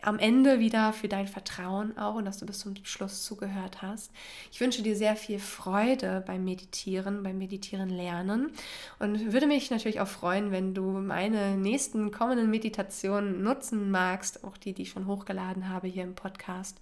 am 0.01 0.19
Ende 0.19 0.59
wieder 0.59 0.93
für 0.93 1.07
dein 1.07 1.27
Vertrauen 1.27 1.97
auch 1.97 2.15
und 2.15 2.25
dass 2.25 2.37
du 2.37 2.45
bis 2.45 2.59
zum 2.59 2.75
Schluss 2.83 3.23
zugehört 3.23 3.81
hast. 3.81 4.11
Ich 4.51 4.59
wünsche 4.59 4.81
dir 4.81 4.95
sehr 4.95 5.15
viel 5.15 5.39
Freude 5.39 6.23
beim 6.25 6.43
Meditieren, 6.43 7.23
beim 7.23 7.37
Meditieren 7.37 7.89
lernen 7.89 8.51
und 8.99 9.31
würde 9.31 9.47
mich 9.47 9.71
natürlich 9.71 10.01
auch 10.01 10.07
freuen, 10.07 10.51
wenn 10.51 10.73
du 10.73 10.91
meine 10.91 11.57
nächsten 11.57 12.11
kommenden 12.11 12.49
Meditationen 12.49 13.43
nutzen 13.43 13.91
magst, 13.91 14.43
auch 14.43 14.57
die, 14.57 14.73
die 14.73 14.83
ich 14.83 14.89
schon 14.89 15.07
hochgeladen 15.07 15.69
habe 15.69 15.87
hier 15.87 16.03
im 16.03 16.15
Podcast. 16.15 16.79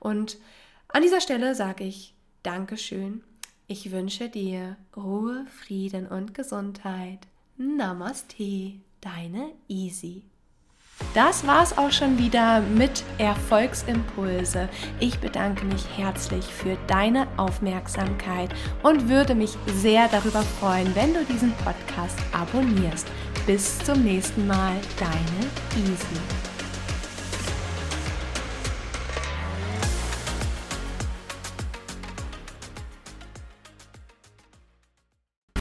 Und 0.00 0.38
an 0.88 1.02
dieser 1.02 1.20
Stelle 1.20 1.54
sage 1.54 1.84
ich 1.84 2.14
Dankeschön. 2.42 3.22
Ich 3.66 3.90
wünsche 3.90 4.28
dir 4.28 4.76
Ruhe, 4.96 5.46
Frieden 5.50 6.06
und 6.06 6.34
Gesundheit. 6.34 7.26
Namaste, 7.56 8.74
deine 9.00 9.50
Easy. 9.68 10.22
Das 11.14 11.46
war's 11.46 11.76
auch 11.78 11.90
schon 11.90 12.18
wieder 12.18 12.60
mit 12.60 13.02
Erfolgsimpulse. 13.18 14.68
Ich 15.00 15.18
bedanke 15.18 15.64
mich 15.64 15.84
herzlich 15.96 16.44
für 16.44 16.76
deine 16.86 17.26
Aufmerksamkeit 17.36 18.50
und 18.82 19.08
würde 19.08 19.34
mich 19.34 19.56
sehr 19.76 20.08
darüber 20.08 20.42
freuen, 20.42 20.94
wenn 20.94 21.14
du 21.14 21.24
diesen 21.24 21.52
Podcast 21.64 22.18
abonnierst. 22.32 23.06
Bis 23.46 23.78
zum 23.78 24.02
nächsten 24.02 24.46
Mal, 24.46 24.74
deine 24.98 25.86
Easy. 25.86 26.55